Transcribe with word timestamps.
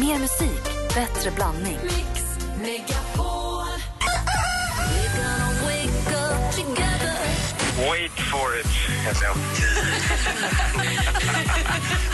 Mer 0.00 0.18
musik, 0.18 0.62
bättre 0.94 1.30
blandning. 1.30 1.78
Mix 1.82 2.22
Megapol. 2.62 3.66
Wait 7.90 8.10
for 8.10 8.58
it, 8.60 8.66
heter 9.06 9.24
jag. 9.24 9.36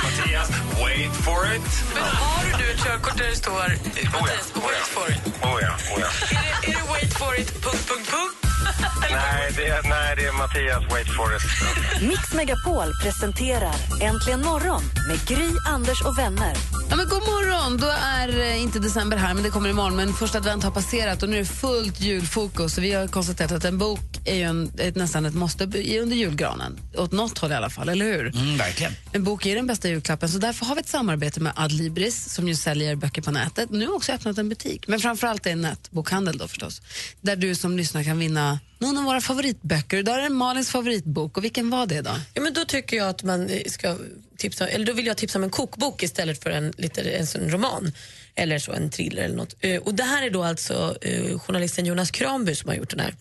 Mattias, 0.02 0.48
wait 0.82 1.12
for 1.16 1.54
it. 1.54 1.62
Men 1.94 2.02
har 2.02 2.58
du 2.58 2.72
ett 2.72 2.84
körkort 2.84 3.18
där 3.18 3.28
det 3.28 3.36
står 3.36 3.52
Mattias, 3.52 4.52
wait 4.54 4.86
for 4.86 5.10
it? 5.10 5.34
Oh 5.42 5.62
ja, 5.62 5.74
oh 5.94 6.00
ja. 6.00 6.06
Är 6.30 6.42
det, 6.42 6.68
är 6.68 6.72
det 6.72 6.92
wait 6.92 7.14
for 7.18 7.40
it, 7.40 7.62
punkt, 7.62 7.88
punkt, 7.88 8.10
punkt? 8.10 8.41
Nej, 9.10 9.52
det 9.56 9.66
är, 9.66 9.82
nej, 9.88 10.16
det 10.16 10.24
är 10.24 10.32
Mattias, 10.32 10.92
wait 10.92 11.08
for 11.16 11.36
it. 11.36 11.42
Mix 12.08 12.34
Megapol 12.34 12.88
presenterar 13.02 13.74
Äntligen 14.00 14.42
morgon 14.42 14.82
med 15.08 15.18
Gry, 15.28 15.50
Anders 15.68 16.02
och 16.02 16.18
vänner. 16.18 16.56
Ja, 16.90 16.96
men 16.96 17.08
god 17.08 17.22
morgon! 17.22 17.76
Då 17.76 17.86
är 17.86 18.40
eh, 18.40 18.62
inte 18.62 18.78
december 18.78 19.16
här, 19.16 19.34
men 19.34 19.42
det 19.42 19.50
kommer 19.50 19.68
imorgon. 19.68 19.96
Men 19.96 20.12
första 20.12 20.38
advent 20.38 20.64
har 20.64 20.70
passerat 20.70 21.22
och 21.22 21.28
nu 21.28 21.36
är 21.36 21.40
det 21.40 21.46
fullt 21.46 22.00
julfokus. 22.00 22.78
Vi 22.78 22.92
har 22.92 23.06
konstaterat 23.06 23.52
att 23.52 23.64
en 23.64 23.78
bok 23.78 24.00
är 24.24 24.34
ju 24.34 24.42
en, 24.42 24.72
ett, 24.78 24.96
nästan 24.96 25.24
ett 25.24 25.34
måste 25.34 25.64
under 25.64 26.16
julgranen. 26.16 26.78
Åt 26.96 27.12
något 27.12 27.38
håll 27.38 27.52
i 27.52 27.54
alla 27.54 27.70
fall, 27.70 27.88
eller 27.88 28.04
hur? 28.04 28.36
Mm, 28.36 28.56
verkligen. 28.56 28.92
En 29.12 29.24
bok 29.24 29.46
är 29.46 29.56
den 29.56 29.66
bästa 29.66 29.88
julklappen, 29.88 30.28
så 30.28 30.38
därför 30.38 30.66
har 30.66 30.74
vi 30.74 30.80
ett 30.80 30.88
samarbete 30.88 31.40
med 31.40 31.52
Adlibris 31.56 32.34
som 32.34 32.48
ju 32.48 32.54
säljer 32.54 32.96
böcker 32.96 33.22
på 33.22 33.30
nätet. 33.30 33.70
Nu 33.70 33.86
har 33.86 33.94
också 33.94 34.12
öppnat 34.12 34.38
en 34.38 34.48
butik, 34.48 34.88
men 34.88 35.00
framförallt 35.00 35.46
en 35.46 35.60
nätbokhandel 35.60 36.38
då 36.38 36.48
förstås. 36.48 36.82
Där 37.20 37.36
du 37.36 37.54
som 37.54 37.76
lyssnar 37.76 38.04
kan 38.04 38.18
vinna 38.18 38.58
någon 38.82 38.98
av 38.98 39.04
våra 39.04 39.20
favoritböcker. 39.20 39.96
Idag 39.96 40.18
är 40.18 40.22
det 40.22 40.28
Malins 40.28 40.70
favoritbok 40.70 41.36
och 41.36 41.44
vilken 41.44 41.70
var 41.70 41.86
det 41.86 42.00
då? 42.00 42.10
Ja, 42.34 42.42
men 42.42 42.52
då 42.54 42.64
tycker 42.64 42.96
jag 42.96 43.08
att 43.08 43.22
man 43.22 43.50
ska 43.66 43.96
tipsa, 44.36 44.68
eller 44.68 44.86
då 44.86 44.92
vill 44.92 45.06
jag 45.06 45.16
tipsa 45.16 45.38
om 45.38 45.44
en 45.44 45.50
kokbok 45.50 46.02
istället 46.02 46.42
för 46.42 46.50
en, 46.50 46.72
lite, 46.76 47.00
en 47.02 47.50
roman 47.50 47.92
eller 48.34 48.58
så 48.58 48.72
en 48.72 48.90
thriller 48.90 49.22
eller 49.22 49.36
något. 49.36 49.54
Eh, 49.60 49.82
och 49.82 49.94
det 49.94 50.02
här 50.02 50.22
är 50.22 50.30
då 50.30 50.42
alltså 50.42 50.96
eh, 51.00 51.38
journalisten 51.38 51.86
Jonas 51.86 52.10
Kranby 52.10 52.54
som 52.54 52.68
har 52.68 52.76
gjort 52.76 52.90
den 52.90 53.00
här. 53.00 53.14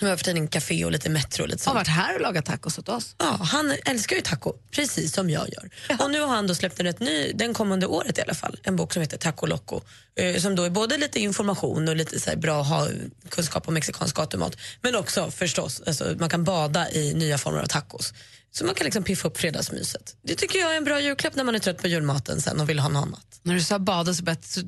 Han 0.00 0.08
har 0.08 0.16
för 0.16 0.24
tidningen 0.24 0.48
Café 0.48 0.84
och 0.84 0.92
lite 0.92 1.10
Metro 1.10 1.42
och 1.42 1.48
lite 1.48 1.60
Har 1.60 1.64
sånt. 1.64 1.74
varit 1.74 1.88
här 1.88 2.14
och 2.14 2.20
lagat 2.20 2.44
tacos 2.44 2.78
åt 2.78 2.88
oss. 2.88 3.14
Ja, 3.18 3.24
han 3.42 3.74
älskar 3.84 4.16
ju 4.16 4.22
taco, 4.22 4.52
precis 4.70 5.12
som 5.14 5.30
jag 5.30 5.48
gör. 5.48 5.70
Och 6.04 6.10
nu 6.10 6.20
har 6.20 6.28
han 6.28 6.46
då 6.46 6.54
släppt 6.54 6.80
en 6.80 6.86
rätt 6.86 7.00
ny, 7.00 7.32
den 7.34 7.54
kommande 7.54 7.86
året 7.86 8.18
i 8.18 8.22
alla 8.22 8.34
fall, 8.34 8.56
en 8.62 8.76
bok 8.76 8.92
som 8.92 9.02
heter 9.02 9.16
Taco 9.18 9.46
Loco. 9.46 9.80
Eh, 10.18 10.36
som 10.40 10.54
då 10.56 10.62
är 10.62 10.70
både 10.70 10.96
lite 10.96 11.20
information 11.20 11.88
och 11.88 11.96
lite 11.96 12.20
så 12.20 12.36
bra 12.36 12.62
ha 12.62 12.88
kunskap 13.28 13.68
om 13.68 13.74
mexikansk 13.74 14.16
gatumat. 14.16 14.56
Men 14.80 14.96
också 14.96 15.30
förstås, 15.30 15.82
alltså, 15.86 16.14
man 16.18 16.28
kan 16.28 16.44
bada 16.44 16.90
i 16.90 17.14
nya 17.14 17.38
former 17.38 17.58
av 17.62 17.66
tacos. 17.66 18.12
Så 18.58 18.64
man 18.64 18.74
kan 18.74 18.84
liksom 18.84 19.04
piffa 19.04 19.28
upp 19.28 19.38
fredagsmyset. 19.38 20.16
Det 20.22 20.34
tycker 20.34 20.58
jag 20.58 20.72
är 20.72 20.76
en 20.76 20.84
bra 20.84 21.00
julklapp 21.00 21.36
när 21.36 21.44
man 21.44 21.54
är 21.54 21.58
trött 21.58 21.78
på 21.78 21.88
julmaten 21.88 22.40
sen 22.40 22.60
och 22.60 22.68
vill 22.68 22.78
ha 22.78 22.88
något 22.88 23.02
annat. 23.02 23.40
När 23.42 23.54
du 23.54 23.60
sa 23.60 23.78
bada 23.78 24.14
så, 24.14 24.24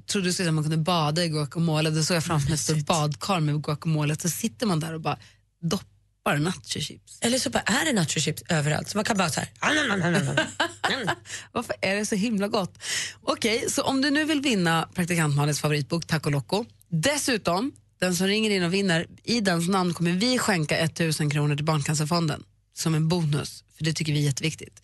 trodde 0.07 0.29
du 0.29 0.33
säga 0.33 0.49
att 0.49 0.55
man 0.55 0.65
kunde 0.65 0.77
bada 0.77 1.25
i 1.25 1.29
guacamole. 1.29 1.91
Då 1.91 2.03
såg 2.03 2.17
jag 2.17 2.25
framför 2.25 2.49
mig 2.49 2.55
ett 2.55 2.61
stort 2.61 2.87
badkar 2.87 3.41
med 3.41 3.63
guacamole. 3.63 4.17
Så 4.17 4.29
sitter 4.29 4.67
man 4.67 4.81
där 4.81 4.95
och 4.95 5.01
bara 5.01 5.19
doppar 5.63 6.39
nachochips. 6.39 7.19
Eller 7.21 7.39
så 7.39 7.51
bara 7.51 7.63
är 7.63 7.85
det 7.85 7.93
nachochips 7.93 8.43
överallt 8.49 8.89
så 8.89 8.99
man 8.99 9.05
kan 9.05 9.17
bara 9.17 9.31
så 9.31 9.41
här... 9.41 9.51
Varför 11.53 11.75
är 11.81 11.95
det 11.95 12.07
så 12.07 12.15
himla 12.15 12.49
gott? 12.49 12.79
Okej, 13.23 13.65
så 13.71 13.83
om 13.83 14.03
du 14.03 14.11
nu 14.11 14.25
vill 14.25 14.41
vinna 14.41 14.89
praktikant 14.95 15.37
Malins 15.37 15.61
favoritbok 15.61 16.07
Taco 16.07 16.31
Loco. 16.31 16.65
Dessutom, 16.91 17.73
den 18.01 18.17
som 18.17 18.27
ringer 18.27 18.51
in 18.51 18.63
och 18.63 18.75
vinner, 18.75 19.07
i 19.25 19.41
dens 19.41 19.69
namn 19.69 19.95
kommer 19.95 20.13
vi 20.13 20.39
skänka 20.39 20.79
1000 20.79 21.31
kronor 21.31 21.57
till 21.57 21.65
Barncancerfonden 21.65 22.43
som 22.79 22.95
en 22.95 23.09
bonus, 23.09 23.65
för 23.77 23.85
det 23.85 23.93
tycker 23.93 24.13
vi 24.13 24.19
är 24.19 24.25
jätteviktigt. 24.25 24.81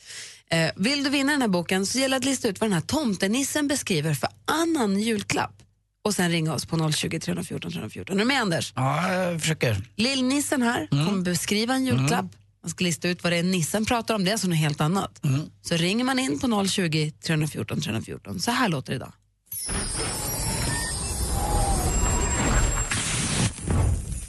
Eh, 0.50 0.70
vill 0.76 1.04
du 1.04 1.10
vinna 1.10 1.32
den 1.32 1.40
här 1.40 1.48
boken 1.48 1.86
så 1.86 1.98
gäller 1.98 2.16
det 2.16 2.18
att 2.18 2.24
lista 2.24 2.48
ut 2.48 2.60
vad 2.60 2.70
den 2.70 2.74
här 2.74 2.80
tomtenissen 2.80 3.68
beskriver 3.68 4.14
för 4.14 4.28
annan 4.44 5.00
julklapp 5.00 5.62
och 6.04 6.14
sen 6.14 6.30
ringa 6.30 6.54
oss 6.54 6.66
på 6.66 6.92
020 6.92 7.20
314 7.20 7.72
314. 7.72 8.16
Är 8.16 8.20
du 8.20 8.26
med 8.26 8.40
Anders? 8.40 8.72
Ja, 8.76 9.12
jag 9.12 9.40
försöker. 9.40 9.82
Lillnissen 9.96 10.62
här 10.62 10.86
kommer 10.86 11.22
beskriva 11.22 11.74
en 11.74 11.84
julklapp. 11.86 12.26
Man 12.62 12.70
ska 12.70 12.84
lista 12.84 13.08
ut 13.08 13.22
vad 13.22 13.32
det 13.32 13.36
är 13.36 13.42
nissen 13.42 13.84
pratar 13.84 14.14
om, 14.14 14.24
det 14.24 14.30
är 14.30 14.32
alltså 14.32 14.48
något 14.48 14.58
helt 14.58 14.80
annat. 14.80 15.20
Så 15.62 15.76
ringer 15.76 16.04
man 16.04 16.18
in 16.18 16.38
på 16.38 16.66
020 16.66 17.12
314 17.26 17.80
314. 17.80 18.40
Så 18.40 18.50
här 18.50 18.68
låter 18.68 18.92
det 18.92 18.96
idag. 18.96 19.12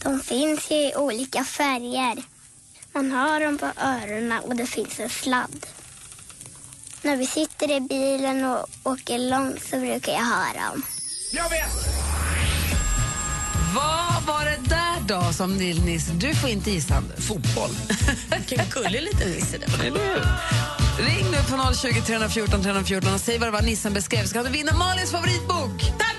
De 0.03 0.19
finns 0.19 0.71
ju 0.71 0.75
i 0.75 0.93
olika 0.95 1.43
färger. 1.43 2.34
Man 2.95 3.11
har 3.11 3.39
dem 3.39 3.57
på 3.57 3.65
öronen 3.81 4.43
och 4.43 4.55
det 4.55 4.65
finns 4.65 4.99
en 4.99 5.09
sladd. 5.09 5.65
När 7.01 7.15
vi 7.15 7.27
sitter 7.27 7.71
i 7.71 7.79
bilen 7.79 8.45
och 8.45 8.69
åker 8.83 9.19
långt 9.19 9.63
så 9.63 9.79
brukar 9.79 10.11
jag 10.11 10.23
höra 10.23 10.71
dem. 10.71 10.83
Vad 13.75 14.23
var 14.27 14.45
det 14.45 14.69
där 14.69 14.95
då 15.07 15.33
som 15.33 15.55
Lillnisse... 15.57 16.11
Du 16.13 16.35
får 16.35 16.49
inte 16.49 16.71
gissa 16.71 16.95
Anders. 16.95 17.27
Fotboll. 17.27 17.69
Vilken 18.31 18.69
gullig 18.69 19.01
liten 19.01 19.31
nisse 19.31 19.57
det 19.57 19.89
var. 19.89 19.89
Ring 20.99 21.25
nu 21.31 21.37
på 21.37 21.73
020 21.73 22.01
314 22.01 22.63
314 22.63 23.13
och 23.13 23.19
säg 23.19 23.37
vad 23.37 23.47
det 23.47 23.51
var 23.51 23.61
nissen 23.61 23.93
beskrev 23.93 24.25
så 24.25 24.33
kan 24.33 24.43
du 24.45 24.51
vinna 24.51 24.73
Malins 24.77 25.11
favoritbok. 25.11 25.81
Taco 25.99 26.14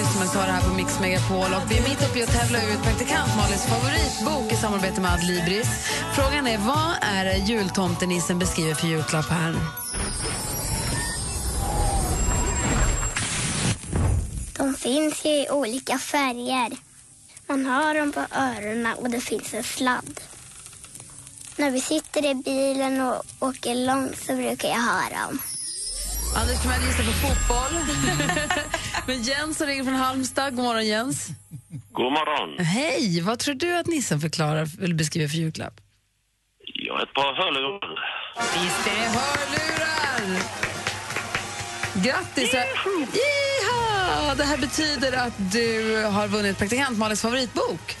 Christmas 0.00 0.34
har 0.34 0.46
det 0.46 0.52
här 0.52 0.68
på 0.68 0.74
Mix 0.74 1.00
Megapol. 1.00 1.54
Och 1.54 1.70
vi 1.70 1.78
är 1.78 1.82
mitt 1.82 2.08
uppe 2.08 2.18
i 2.18 2.22
att 2.22 2.32
tävla 2.32 2.58
ut 2.58 2.82
praktikant 2.82 3.36
Malins 3.36 3.66
favoritbok 3.66 4.52
i 4.52 4.56
samarbete 4.56 5.00
med 5.00 5.12
Adlibris. 5.12 5.68
Frågan 6.14 6.46
är, 6.46 6.58
vad 6.58 6.94
är 7.00 7.24
det 7.24 7.36
jultomtenissen 7.36 8.38
beskriver 8.38 8.74
för 8.74 8.86
julklapp 8.86 9.28
här? 9.28 9.54
De 14.56 14.74
finns 14.74 15.24
ju 15.24 15.30
i 15.30 15.50
olika 15.50 15.98
färger. 15.98 16.70
Man 17.46 17.66
har 17.66 17.94
dem 17.94 18.12
på 18.12 18.20
öronen 18.30 18.94
och 18.98 19.10
det 19.10 19.20
finns 19.20 19.54
en 19.54 19.64
sladd. 19.64 20.20
När 21.56 21.70
vi 21.70 21.80
sitter 21.80 22.30
i 22.30 22.34
bilen 22.34 23.00
och 23.00 23.22
åker 23.38 23.74
långt 23.74 24.18
så 24.26 24.36
brukar 24.36 24.68
jag 24.68 24.80
ha 24.80 25.26
dem. 25.26 25.38
Anders 26.34 26.62
Timell 26.62 26.82
gissar 26.82 27.04
på 27.04 27.12
fotboll. 27.12 27.96
Men 29.06 29.22
Jens 29.22 29.60
ringer 29.60 29.84
från 29.84 29.94
Halmstad. 29.94 30.56
God 30.56 30.64
morgon, 30.64 30.86
Jens. 30.86 31.28
God 31.92 32.12
morgon. 32.12 32.64
Hej! 32.64 33.20
Vad 33.20 33.38
tror 33.38 33.54
du 33.54 33.76
att 33.76 33.86
nissen 33.86 34.20
förklarar 34.20 34.68
eller 34.82 34.94
beskriver 34.94 35.28
för 35.28 35.36
julklapp? 35.36 35.80
Ja, 36.74 37.02
ett 37.02 37.14
par 37.14 37.34
hörlurar. 37.34 38.00
Visst 38.36 38.86
är 38.86 38.94
det 38.94 39.18
hörlurar! 39.18 40.42
Grattis! 42.04 42.52
Jiha! 43.12 44.34
Det 44.34 44.44
här 44.44 44.56
betyder 44.58 45.12
att 45.12 45.52
du 45.52 45.96
har 46.04 46.28
vunnit 46.28 46.58
praktikant 46.58 46.98
Malins 46.98 47.22
favoritbok. 47.22 47.96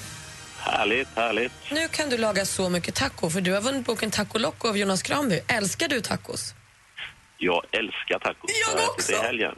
Härligt, 0.58 1.08
härligt. 1.16 1.52
Nu 1.72 1.88
kan 1.88 2.10
du 2.10 2.18
laga 2.18 2.46
så 2.46 2.68
mycket 2.68 2.94
taco 2.94 3.30
för 3.30 3.40
du 3.40 3.52
har 3.52 3.60
vunnit 3.60 3.86
boken 3.86 4.10
Taco 4.10 4.38
Loco 4.38 4.68
av 4.68 4.78
Jonas 4.78 5.02
Granby. 5.02 5.40
Älskar 5.48 5.88
du 5.88 6.00
tacos? 6.00 6.54
Jag 7.42 7.62
älskar 7.70 8.18
tacos. 8.18 8.50
Jag 8.66 8.90
också. 8.90 9.12
det 9.12 9.18
helgen. 9.18 9.54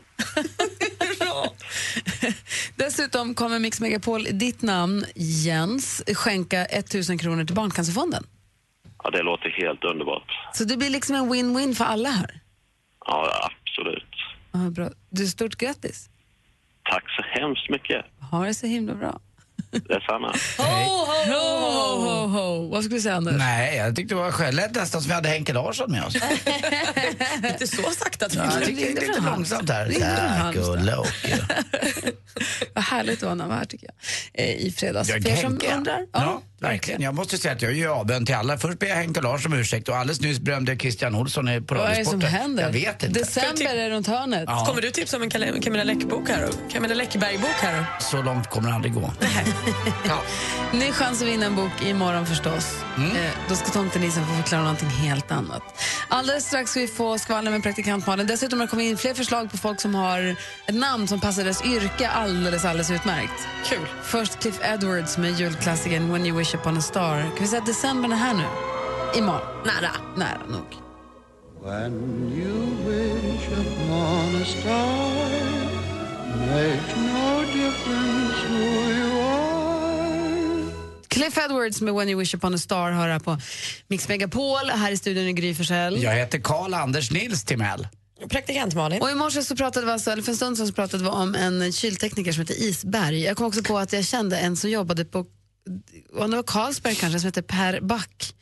Dessutom 2.76 3.34
kommer 3.34 3.58
Mix 3.58 3.80
Megapol 3.80 4.26
ditt 4.32 4.62
namn, 4.62 5.04
Jens, 5.14 6.02
skänka 6.14 6.64
1000 6.64 7.18
kronor 7.18 7.44
till 7.44 7.54
Barncancerfonden. 7.54 8.26
Ja, 9.02 9.10
det 9.10 9.22
låter 9.22 9.50
helt 9.50 9.84
underbart. 9.84 10.30
Så 10.52 10.64
det 10.64 10.76
blir 10.76 10.90
liksom 10.90 11.16
en 11.16 11.32
win-win 11.32 11.74
för 11.74 11.84
alla 11.84 12.08
här. 12.08 12.40
Ja, 13.06 13.50
absolut. 13.50 14.14
Ja, 14.52 14.58
bra. 14.58 14.90
Du, 15.10 15.26
stort 15.26 15.56
grattis. 15.56 16.08
Tack 16.90 17.04
så 17.16 17.40
hemskt 17.40 17.70
mycket. 17.70 18.04
Ha 18.30 18.44
det 18.44 18.54
så 18.54 18.66
himla 18.66 18.94
bra. 18.94 19.20
Detsamma. 19.70 20.34
Ho, 20.58 20.64
ho, 20.64 21.32
Ho, 21.32 21.51
ho. 22.32 22.68
Vad 22.70 22.82
skulle 22.84 22.96
du 22.98 23.02
säga, 23.02 23.14
Anders? 23.14 23.34
Nej, 23.38 23.76
jag 23.76 23.96
tyckte 23.96 24.14
det 24.14 24.20
var 24.20 24.30
skälet 24.32 24.74
nästan 24.74 25.00
som 25.00 25.08
vi 25.08 25.14
hade 25.14 25.28
Henke 25.28 25.52
Larsson 25.52 25.90
med 25.92 26.04
oss. 26.04 26.14
Inte 27.52 27.66
så 27.66 27.82
sakta. 27.90 28.26
Ja, 28.30 28.44
jag 28.58 28.64
tyckte 28.64 28.84
det 29.00 29.06
lite 29.06 29.20
långsamt 29.20 29.70
här. 29.70 29.92
Tack 30.52 30.56
och 30.68 30.84
lock. 30.84 31.08
Vad 32.74 32.84
härligt 32.84 33.16
att 33.18 33.22
ha 33.22 33.28
honom 33.28 33.50
här 33.50 33.64
tycker 33.64 33.86
jag. 34.32 34.44
Eh, 34.44 34.50
I 34.66 34.70
fredags. 34.76 35.08
Ja, 35.08 35.14
För 35.22 35.28
er 35.28 35.36
som 35.36 35.50
Henke. 35.52 35.74
undrar. 35.76 35.98
Ja. 36.12 36.22
Ja. 36.22 36.42
Verkligen. 36.68 37.02
Jag 37.02 37.14
måste 37.14 37.38
säga 37.38 37.54
att 37.54 37.62
jag 37.62 37.72
gör 37.72 37.90
avbön 37.94 38.26
till 38.26 38.34
alla. 38.34 38.58
Först 38.58 38.78
ber 38.78 38.86
jag 38.86 38.96
Henke 38.96 39.20
Larsson 39.20 39.52
om 39.52 39.58
ursäkt 39.58 39.88
och 39.88 39.96
alldeles 39.96 40.20
nyss 40.20 40.38
berömde 40.40 40.72
jag 40.72 40.80
Christian 40.80 41.14
Olsson 41.14 41.48
i- 41.48 41.60
på 41.60 41.74
Vad 41.74 41.90
är 41.92 41.96
det 41.98 42.04
som 42.04 42.20
händer? 42.20 42.62
Jag 42.62 42.70
vet 42.70 43.02
inte. 43.02 43.20
December 43.20 43.76
är 43.76 43.90
runt 43.90 44.06
hörnet. 44.06 44.44
Ja. 44.46 44.64
Kommer 44.66 44.82
du 44.82 44.90
tipsa 44.90 45.16
om 45.16 45.22
en 45.22 45.30
Camilla 45.62 45.84
Läckbok 45.84 46.28
här 46.28 46.46
då? 46.46 46.52
Camilla 46.72 46.94
Läckberg-bok 46.94 47.50
här 47.62 47.78
då? 47.78 47.84
Så 48.04 48.22
långt 48.22 48.50
kommer 48.50 48.68
det 48.68 48.74
aldrig 48.74 48.94
gå. 48.94 49.12
Ja. 50.08 50.22
Ny 50.72 50.92
chans 50.92 51.22
att 51.22 51.28
vinna 51.28 51.46
en 51.46 51.56
bok 51.56 51.70
imorgon 51.86 52.21
förstås. 52.26 52.84
Eh, 52.96 53.30
då 53.48 53.54
ska 53.54 53.70
tomtenissen 53.70 54.26
få 54.26 54.34
förklara 54.34 54.62
någonting 54.62 54.88
helt 54.88 55.32
annat. 55.32 55.62
Alldeles 56.08 56.46
strax 56.46 56.70
ska 56.70 56.80
vi 56.80 56.88
få 56.88 57.18
skvaller 57.18 57.50
med 57.50 57.62
praktikant 57.62 58.06
Malin. 58.06 58.26
Dessutom 58.26 58.60
har 58.60 58.66
det 58.66 58.70
kommit 58.70 58.90
in 58.90 58.98
fler 58.98 59.14
förslag 59.14 59.50
på 59.50 59.56
folk 59.56 59.80
som 59.80 59.94
har 59.94 60.36
ett 60.66 60.74
namn 60.74 61.08
som 61.08 61.20
passar 61.20 61.44
deras 61.44 61.64
yrke 61.64 62.08
alldeles, 62.08 62.64
alldeles 62.64 62.90
utmärkt. 62.90 63.48
Kul. 63.64 63.88
Först 64.02 64.38
Cliff 64.38 64.60
Edwards 64.62 65.18
med 65.18 65.40
julklassikern 65.40 66.12
When 66.12 66.26
you 66.26 66.38
wish 66.38 66.54
upon 66.54 66.78
a 66.78 66.82
star. 66.82 67.20
Kan 67.20 67.40
vi 67.40 67.46
säga 67.46 67.60
att 67.60 67.66
december 67.66 68.08
är 68.08 68.12
här 68.14 68.34
nu? 68.34 68.44
Imorgon. 69.18 69.40
Nära. 69.64 69.90
Nära 70.16 70.40
nog. 70.48 70.82
Cliff 81.32 81.44
Edwards 81.44 81.80
med 81.80 81.94
When 81.94 82.08
you 82.08 82.20
wish 82.20 82.34
upon 82.34 82.54
a 82.54 82.58
star 82.58 82.92
hör 82.92 83.08
här 83.08 83.18
på 83.18 83.38
Mix 83.88 84.08
Megapol. 84.08 84.70
Här 84.74 84.92
i 84.92 84.96
studion 84.96 85.26
är 85.26 85.32
Gry 85.32 85.54
Forssell. 85.54 86.02
Jag 86.02 86.14
heter 86.14 86.38
Karl 86.38 86.74
Anders 86.74 87.10
Nils 87.10 87.44
Timell. 87.44 87.88
Praktikant 88.30 88.74
Malin. 88.74 89.02
Och 89.02 89.10
i 89.10 89.14
morse 89.14 89.42
så 89.42 89.56
pratade 89.56 89.86
vi 89.86 89.92
alltså, 89.92 90.10
eller 90.10 90.22
för 90.22 90.32
en 90.32 90.36
stund 90.36 90.56
sedan 90.56 90.66
så 90.66 90.72
pratade 90.72 91.02
vi 91.02 91.08
om 91.10 91.34
en 91.34 91.72
kyltekniker 91.72 92.32
som 92.32 92.40
heter 92.40 92.62
Isberg. 92.62 93.22
Jag 93.22 93.36
kom 93.36 93.46
också 93.46 93.62
på 93.62 93.78
att 93.78 93.92
jag 93.92 94.04
kände 94.04 94.38
en 94.38 94.56
som 94.56 94.70
jobbade 94.70 95.04
på 95.04 95.18
och 96.12 96.30
det 96.30 96.36
var 96.36 96.42
Carlsberg 96.42 96.94
kanske, 96.94 97.20
som 97.20 97.26
heter 97.26 97.42
Per 97.42 97.80
Back. 97.80 98.34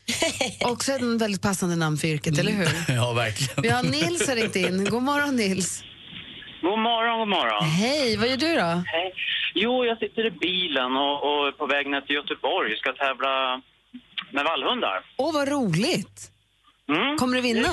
också 0.60 0.92
en 0.92 1.18
väldigt 1.18 1.42
passande 1.42 1.76
namn 1.76 1.98
för 1.98 2.08
yrket, 2.08 2.38
eller 2.38 2.52
hur? 2.52 2.68
Ja, 2.88 3.12
verkligen. 3.12 3.62
Vi 3.62 3.68
har 3.68 3.82
Nils 3.82 4.26
som 4.26 4.34
ringt 4.34 4.56
in. 4.56 4.84
God 4.84 5.02
morgon 5.02 5.36
Nils. 5.36 5.82
God 6.62 6.78
morgon, 6.78 7.18
god 7.18 7.28
morgon. 7.28 7.64
Hej, 7.64 8.16
vad 8.16 8.28
gör 8.28 8.36
du 8.36 8.54
då? 8.54 8.70
Hej. 8.86 9.14
Jo, 9.54 9.84
jag 9.84 9.98
sitter 9.98 10.26
i 10.26 10.30
bilen 10.30 10.96
och, 10.96 11.16
och 11.28 11.48
är 11.48 11.52
på 11.52 11.66
väg 11.66 11.86
ner 11.90 12.00
till 12.00 12.16
Göteborg. 12.16 12.76
Ska 12.76 12.92
tävla 12.92 13.62
med 14.32 14.44
vallhundar. 14.44 15.04
Åh, 15.16 15.32
vad 15.34 15.48
roligt. 15.48 16.30
Mm. 16.88 17.16
Kommer 17.16 17.34
du 17.36 17.40
vinna? 17.42 17.72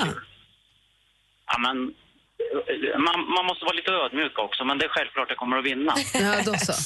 Ja, 1.50 1.58
men, 1.58 1.76
eh, 1.82 2.98
man, 2.98 3.30
man 3.36 3.44
måste 3.46 3.64
vara 3.64 3.76
lite 3.76 3.92
ödmjuk 3.92 4.38
också, 4.38 4.64
men 4.64 4.78
det 4.78 4.84
är 4.84 4.88
självklart 4.88 5.28
jag 5.28 5.38
kommer 5.38 5.58
att 5.58 5.64
vinna. 5.64 5.94
Ja, 6.14 6.42
då 6.44 6.54
så. 6.54 6.72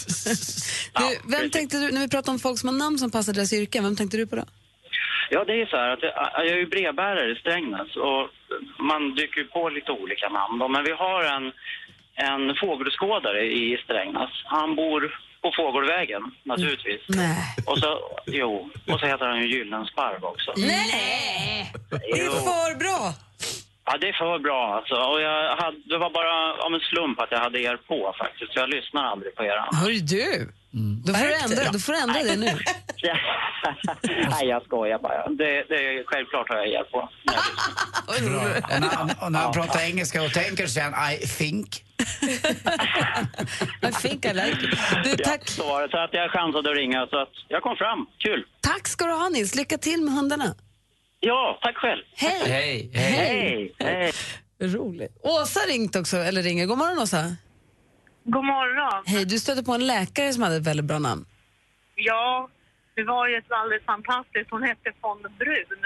Du, 0.99 1.05
vem 1.05 1.41
precis. 1.41 1.53
tänkte 1.53 1.77
du, 1.81 1.93
när 1.93 2.01
vi 2.01 2.09
pratar 2.09 2.33
om 2.33 2.39
folk 2.39 2.59
som 2.59 2.69
har 2.69 2.77
namn 2.77 2.99
som 2.99 3.11
passar 3.11 3.33
deras 3.33 3.53
yrken, 3.53 3.85
vem 3.85 3.97
tänkte 3.97 4.17
du 4.17 4.27
på 4.27 4.37
då? 4.37 4.45
Ja, 5.31 5.45
det 5.45 5.61
är 5.63 5.67
så 5.67 5.77
här 5.77 5.91
att 5.91 6.03
jag, 6.03 6.13
jag 6.35 6.47
är 6.47 6.57
ju 6.57 6.67
brevbärare 6.67 7.33
i 7.33 7.37
Strängnäs 7.37 7.97
och 7.97 8.29
man 8.79 9.15
dyker 9.15 9.41
ju 9.41 9.47
på 9.47 9.69
lite 9.69 9.93
olika 9.93 10.29
namn. 10.29 10.59
Då. 10.59 10.69
Men 10.69 10.85
vi 10.85 10.93
har 10.93 11.25
en, 11.25 11.53
en 12.31 12.57
fågelskådare 12.61 13.43
i 13.45 13.79
Strängnäs. 13.85 14.31
Han 14.45 14.77
bor 14.77 15.01
på 15.43 15.53
Fågelvägen, 15.57 16.23
naturligtvis. 16.43 17.01
Nej. 17.09 17.37
Och 17.67 17.79
så, 17.79 17.91
jo, 18.27 18.71
och 18.91 19.01
så 19.01 19.07
heter 19.07 19.27
han 19.27 19.41
ju 19.41 19.47
Gyllensparv 19.55 20.25
också. 20.25 20.53
Nej! 20.57 21.73
Det 21.91 22.21
är 22.21 22.31
för 22.31 22.79
bra. 22.79 23.15
Ja, 23.85 23.99
det 24.01 24.09
är 24.09 24.13
för 24.13 24.39
bra 24.39 24.77
alltså. 24.77 24.95
Och 24.95 25.21
jag 25.21 25.57
hade, 25.57 25.77
det 25.85 25.99
var 25.99 26.11
bara 26.11 26.67
om 26.67 26.75
en 26.75 26.81
slump 26.81 27.21
att 27.21 27.31
jag 27.31 27.39
hade 27.39 27.61
er 27.61 27.77
på 27.77 28.15
faktiskt. 28.19 28.53
Så 28.53 28.59
jag 28.61 28.69
lyssnar 28.69 29.03
aldrig 29.05 29.35
på 29.35 29.45
er. 29.45 29.59
Hör 29.73 30.07
du? 30.17 30.53
Då, 31.07 31.15
får 31.15 31.27
du 31.27 31.35
ändra, 31.35 31.73
då 31.73 31.79
får 31.79 31.93
du 31.93 31.99
ändra 31.99 32.23
det 32.23 32.37
nu. 32.37 32.47
Nej, 34.31 34.47
jag 34.49 34.63
skojar 34.65 34.99
bara. 34.99 35.29
Det, 35.29 35.65
det 35.69 35.75
är, 35.75 36.05
självklart 36.07 36.49
har 36.49 36.57
jag 36.57 36.69
er 36.69 36.83
på. 36.83 36.99
Och 38.07 38.23
när, 38.81 39.25
och 39.25 39.33
när 39.33 39.39
han 39.39 39.53
pratar 39.53 39.81
engelska 39.81 40.23
och 40.23 40.33
tänker 40.33 40.67
så 40.67 40.73
säger 40.73 40.91
han 40.91 41.13
I 41.13 41.17
think. 41.19 41.85
I 43.83 43.91
think 44.03 44.25
I 44.25 44.33
like 44.33 44.65
it. 44.65 44.79
Du, 45.05 45.11
Ja, 45.11 45.17
tack, 45.25 45.49
så 45.49 45.63
var 45.69 45.83
det. 45.83 45.89
Så 45.91 45.97
att 45.99 46.11
jag 46.15 46.31
chansade 46.31 46.71
att 46.71 46.77
ringa 46.77 47.07
så 47.07 47.17
att 47.23 47.33
jag 47.49 47.63
kom 47.63 47.77
fram. 47.77 48.07
Kul! 48.19 48.47
tack 48.61 48.89
ska 48.89 49.05
du 49.07 49.13
ha 49.13 49.29
Nils. 49.29 49.55
Lycka 49.55 49.79
till 49.79 50.03
med 50.03 50.15
hundarna. 50.15 50.55
Ja, 51.21 51.59
tack 51.63 51.77
själv! 51.77 52.03
Hej! 52.17 52.41
Hej, 52.47 52.91
hej. 52.95 53.75
Hej! 53.79 53.89
Hej! 53.89 54.13
Roligt. 54.61 55.19
Åsa 55.23 55.61
ringt 55.61 55.97
också, 55.97 56.17
eller 56.17 56.43
ringer. 56.43 56.67
God 56.67 56.79
morgon 56.79 56.99
Åsa. 56.99 57.37
God 58.25 58.45
morgon. 58.45 59.03
Hej, 59.07 59.25
du 59.25 59.39
stötte 59.39 59.63
på 59.63 59.73
en 59.73 59.87
läkare 59.87 60.33
som 60.33 60.43
hade 60.43 60.57
ett 60.57 60.67
väldigt 60.67 60.87
bra 60.87 60.99
namn. 60.99 61.25
Ja, 61.95 62.49
det 62.97 63.05
var 63.05 63.29
ju 63.29 63.37
ett 63.37 63.53
alldeles 63.53 63.85
fantastiskt. 63.85 64.51
Hon 64.51 64.63
hette 64.63 64.93
von 65.01 65.23
Brun. 65.23 65.81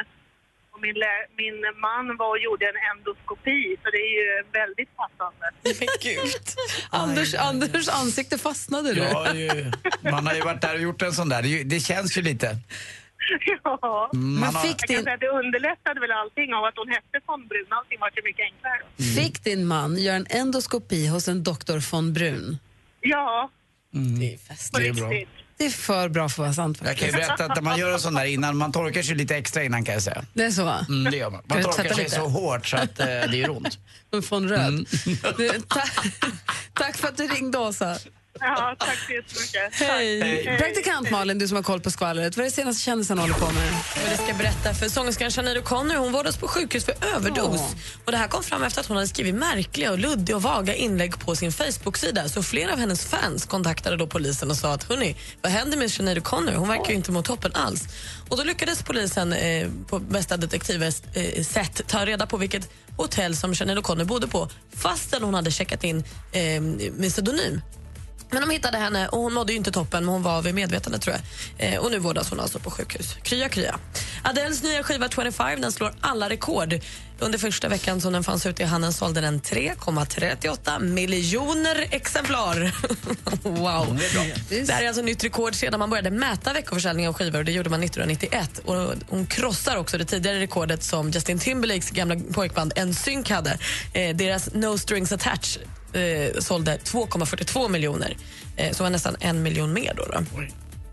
Och 0.77 0.83
min, 0.83 0.95
min 1.43 1.57
man 1.87 2.17
var 2.17 2.31
och 2.31 2.39
gjorde 2.47 2.65
en 2.73 2.79
endoskopi, 2.91 3.77
så 3.83 3.87
det 3.95 4.03
är 4.09 4.13
ju 4.21 4.27
väldigt 4.61 4.91
passande. 5.01 5.47
Men 5.81 5.89
gud. 6.03 6.45
Anders, 6.91 7.35
Anders 7.35 7.89
ansikte 7.89 8.39
fastnade 8.39 8.95
du. 8.95 9.01
Ja, 9.01 9.35
ju, 9.35 9.73
man 10.13 10.27
har 10.27 10.35
ju 10.35 10.41
varit 10.41 10.61
där 10.61 10.75
och 10.75 10.81
gjort 10.81 11.03
en 11.03 11.13
sån 11.13 11.29
där. 11.29 11.43
Det, 11.43 11.49
är 11.49 11.59
ju- 11.59 11.65
det 11.65 11.81
känns 11.81 12.19
ju 12.19 12.23
lite. 12.23 12.57
ja. 13.65 14.11
Man 14.13 14.41
Men 14.41 14.55
har, 14.55 14.63
fick 14.67 14.89
din, 14.89 15.03
säga 15.03 15.15
att 15.15 15.21
det 15.21 15.29
underlättade 15.29 16.01
väl 16.01 16.11
allting 16.13 16.55
av 16.55 16.65
att 16.65 16.77
hon 16.77 16.89
hette 16.89 17.17
von 17.27 17.47
Brun. 17.49 17.67
Allting 17.71 18.01
var 18.01 18.11
ju 18.17 18.23
mycket 18.25 18.45
enklare. 18.45 18.81
då. 18.97 19.05
fick 19.23 19.45
din 19.45 19.67
man 19.67 19.97
göra 19.99 20.17
en 20.17 20.27
endoskopi 20.31 21.07
hos 21.07 21.29
en 21.29 21.43
doktor 21.43 21.79
von 21.93 22.13
Brun? 22.13 22.59
Ja, 23.01 23.51
Det 24.19 24.35
är 24.35 24.39
fest. 24.39 24.73
på 24.73 24.79
Det 24.79 24.89
är 24.89 24.93
bra. 24.93 25.11
Det 25.59 25.67
är 25.67 25.71
för 25.71 26.09
bra 26.09 26.29
för 26.29 26.43
att 26.43 26.47
vara 26.47 26.53
sant 26.53 26.79
jag 26.85 26.97
kan 26.97 27.09
ju 27.09 27.13
berätta 27.13 27.45
att 27.45 27.55
när 27.55 27.63
man 27.63 27.79
gör 27.79 27.93
en 27.93 28.01
sån 28.01 28.15
där 28.15 28.25
innan, 28.25 28.57
man 28.57 28.73
torkar 28.73 29.03
sig 29.03 29.15
lite 29.15 29.37
extra 29.37 29.65
innan 29.65 29.85
kan 29.85 29.93
jag 29.93 30.03
säga. 30.03 30.25
Det 30.35 30.45
är 30.45 30.51
så? 30.51 30.69
Mm, 30.89 31.11
det 31.11 31.17
gör 31.17 31.31
man. 31.31 31.43
Man 31.47 31.63
torkar 31.63 31.95
sig 31.95 32.05
lite? 32.05 32.17
så 32.17 32.29
hårt 32.29 32.67
så 32.67 32.77
att 32.77 33.01
eh, 33.01 33.07
det 33.07 33.37
gör 33.37 33.51
ont. 33.51 33.79
Von 34.31 34.49
Röd. 34.49 34.89
Du, 35.37 35.61
ta, 35.69 35.83
tack 36.73 36.97
för 36.97 37.09
att 37.09 37.17
du 37.17 37.27
ringde 37.27 37.59
Åsa. 37.59 37.99
Ja, 38.41 38.77
tack 38.79 38.99
så 39.07 39.13
jättemycket. 39.13 39.75
Hej. 39.75 40.59
Praktikant 40.59 41.11
Malin, 41.11 41.39
du 41.39 41.49
som 41.49 41.57
har 41.57 41.63
koll 41.63 41.81
på 41.81 41.91
skvallret. 41.91 42.37
Vad 42.37 42.47
är 42.47 42.51
det 42.51 42.57
senaste 42.57 42.83
kändisen 42.83 43.19
håller 43.19 43.35
på 43.35 43.47
med? 43.47 43.73
Det 44.11 44.17
ska 44.17 44.27
jag 44.29 44.37
berätta 44.37 44.75
för 44.75 44.89
sångerskan 44.89 45.31
Sinéad 45.31 45.57
O'Connor. 45.57 45.97
Hon 45.97 46.13
vårdas 46.13 46.37
på 46.37 46.49
sjukhus 46.49 46.85
för 46.85 46.95
överdos. 47.17 47.61
Och 48.05 48.13
det 48.13 48.19
här 48.19 48.29
kom 48.29 48.43
fram 48.43 48.63
efter 48.63 48.81
att 48.81 48.87
hon 48.87 48.97
hade 48.97 49.09
skrivit 49.09 49.35
märkliga 49.35 49.93
och 49.93 49.99
luddiga 49.99 50.37
och 50.37 50.43
vaga 50.43 50.75
inlägg 50.75 51.19
på 51.19 51.37
sin 51.37 51.53
Facebook-sida. 51.53 52.29
Så 52.29 52.43
flera 52.43 52.73
av 52.73 52.79
hennes 52.79 53.05
fans 53.05 53.47
kontaktade 53.47 53.97
då 53.97 54.07
polisen 54.07 54.51
och 54.51 54.57
sa 54.57 54.73
att 54.73 54.85
hörni, 54.85 55.17
vad 55.43 55.53
händer 55.53 55.79
med 55.79 55.91
Sinéad 55.91 56.19
O'Connor? 56.19 56.55
Hon 56.55 56.69
verkar 56.69 56.89
ju 56.91 56.95
inte 56.95 57.13
må 57.13 57.23
toppen 57.23 57.53
alls. 57.55 57.85
Och 58.29 58.37
då 58.37 58.43
lyckades 58.45 58.83
polisen 58.83 59.33
eh, 59.33 59.69
på 59.89 59.99
bästa 59.99 60.37
detektivsätt 60.37 61.03
eh, 61.15 61.43
sätt 61.43 61.81
ta 61.87 62.07
reda 62.07 62.27
på 62.27 62.37
vilket 62.37 62.71
hotell 62.97 63.37
som 63.37 63.55
Sinéad 63.55 63.79
O'Connor 63.79 64.05
bodde 64.05 64.29
på 64.29 64.49
fastän 64.77 65.23
hon 65.23 65.35
hade 65.35 65.51
checkat 65.51 65.85
in 65.85 66.05
eh, 66.33 66.61
med 66.61 67.11
pseudonym. 67.11 67.61
Men 68.31 68.41
de 68.41 68.51
hittade 68.51 68.79
henne 68.79 69.09
och 69.09 69.19
hon 69.19 69.33
mådde 69.33 69.53
ju 69.53 69.59
inte 69.59 69.71
toppen 69.71 70.05
men 70.05 70.13
hon 70.15 70.23
var 70.23 70.43
vid 70.43 70.55
medvetande 70.55 70.99
tror 70.99 71.17
jag. 71.17 71.73
Eh, 71.73 71.79
och 71.79 71.91
nu 71.91 71.99
vårdas 71.99 72.31
hon 72.31 72.41
alltså 72.41 72.59
på 72.59 72.71
sjukhus. 72.71 73.17
Krya 73.23 73.49
krya. 73.49 73.79
Adeles 74.23 74.63
nya 74.63 74.83
skiva 74.83 75.09
25 75.09 75.61
den 75.61 75.73
slår 75.73 75.95
alla 76.01 76.29
rekord. 76.29 76.81
Under 77.19 77.39
första 77.39 77.69
veckan 77.69 78.01
som 78.01 78.13
den 78.13 78.25
fanns 78.25 78.47
ute 78.47 78.63
i 78.63 78.67
handeln 78.67 78.93
sålde 78.93 79.21
den 79.21 79.41
3,38 79.41 80.81
miljoner 80.81 81.89
exemplar. 81.91 82.75
wow. 83.43 84.01
Det 84.49 84.73
här 84.73 84.83
är 84.83 84.89
alltså 84.89 85.03
nytt 85.03 85.25
rekord 85.25 85.55
sedan 85.55 85.79
man 85.79 85.91
började 85.91 86.11
mäta 86.11 86.53
veckoförsäljning 86.53 87.09
av 87.09 87.15
skivor. 87.15 87.39
och 87.39 87.45
Det 87.45 87.53
gjorde 87.53 87.71
man 87.71 87.83
1991. 87.83 88.59
Och 88.65 88.95
hon 89.09 89.27
krossar 89.27 89.77
också 89.77 89.99
det 89.99 90.05
tidigare 90.05 90.41
rekordet 90.41 90.83
som 90.83 91.11
Justin 91.11 91.39
Timberlakes 91.39 91.91
gamla 91.91 92.17
pojkband 92.33 92.73
NSYNC 92.87 93.31
hade. 93.31 93.59
Eh, 93.93 94.17
deras 94.17 94.55
No 94.55 94.79
Strings 94.79 95.13
Attached 95.13 95.63
eh, 95.97 96.41
sålde 96.41 96.79
2,42 96.85 97.69
miljoner. 97.69 98.17
Eh, 98.57 98.73
så 98.73 98.83
var 98.83 98.91
nästan 98.91 99.17
en 99.21 99.43
miljon 99.43 99.73
mer. 99.73 99.95
Då, 99.97 100.05
då. 100.05 100.43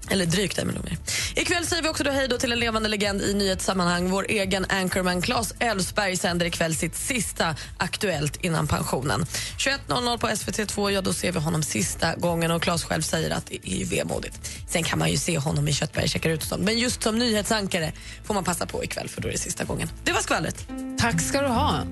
Eller 0.10 0.26
drygt 0.26 0.58
en 0.58 0.68
miljon 0.68 0.86
mer. 0.86 0.98
Ikväll 1.36 1.66
säger 1.66 1.84
vi 1.84 1.90
också 1.90 2.04
då 2.04 2.12
hej 2.12 2.28
då 2.28 2.38
till 2.38 2.52
en 2.52 2.60
levande 2.60 2.90
legend 2.90 3.22
i 3.22 3.34
nyhetssammanhang. 3.34 4.10
Vår 4.10 4.26
egen 4.30 4.66
anchorman 4.70 5.22
Claes 5.22 5.54
Elfsberg 5.60 6.18
sänder 6.18 6.46
ikväll 6.46 6.76
sitt 6.76 6.96
sista 6.96 7.56
Aktuellt 7.78 8.36
innan 8.36 8.68
pensionen. 8.68 9.26
21.00 9.58 10.18
på 10.18 10.28
SVT2, 10.28 10.92
ja 10.92 11.02
då 11.02 11.14
ser 11.14 11.32
vi 11.32 11.40
honom 11.40 11.64
sista 11.64 12.16
gången 12.16 12.52
och 12.52 12.62
Claes 12.62 12.84
själv 12.84 13.02
säger 13.02 13.32
att 13.32 13.46
det 13.46 13.70
är 13.70 13.76
ju 13.76 13.86
vemodigt. 13.86 14.52
Sen 14.70 14.84
kan 14.84 15.00
man 15.00 15.12
ju 15.12 15.18
se 15.18 15.38
honom 15.38 15.68
i 15.68 15.74
Köttberg 15.74 16.08
käkar 16.08 16.30
ut 16.30 16.42
och 16.42 16.48
sånt. 16.48 16.64
Men 16.64 16.80
just 16.80 17.04
som 17.04 17.20
nyhetsankare 17.20 17.92
får 18.24 18.34
man 18.34 18.44
passa 18.44 18.66
på 18.66 18.84
ikväll 18.84 19.10
för 19.10 19.22
då 19.22 19.28
är 19.28 19.32
det 19.32 19.38
sista 19.38 19.64
gången. 19.64 19.90
Det 20.04 20.12
var 20.12 20.22
skvallret. 20.22 20.68
Tack 20.98 21.22
ska 21.22 21.42
du 21.42 21.48
ha. 21.48 21.84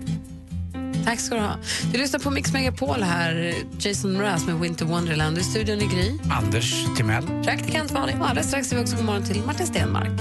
Tack 1.05 1.19
ska 1.19 1.35
du 1.35 1.41
ha. 1.41 1.55
Du 1.91 1.97
lyssnar 1.97 2.19
på 2.19 2.31
Mix 2.31 2.53
Megapol 2.53 3.03
här, 3.03 3.53
Jason 3.79 4.13
Mraz 4.13 4.45
med 4.45 4.59
Winter 4.59 4.85
Wonderland. 4.85 5.37
I 5.37 5.43
studion 5.43 5.81
i 5.81 5.85
Gry. 5.85 6.19
Anders 6.29 6.85
Timell. 6.97 7.27
Praktikant 7.43 7.91
Malin. 7.91 8.21
Och 8.21 8.29
alldeles 8.29 8.47
strax 8.47 8.67
säger 8.67 8.81
vi 8.81 8.85
också 8.85 8.95
god 8.95 9.05
morgon 9.05 9.23
till 9.23 9.41
Martin 9.45 9.67
Stenmark. 9.67 10.11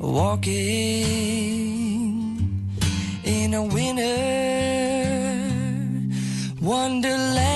Walking 0.00 1.06
in 3.24 3.54
a. 3.54 3.70
Winter 3.74 4.36
wonderland. 6.60 7.55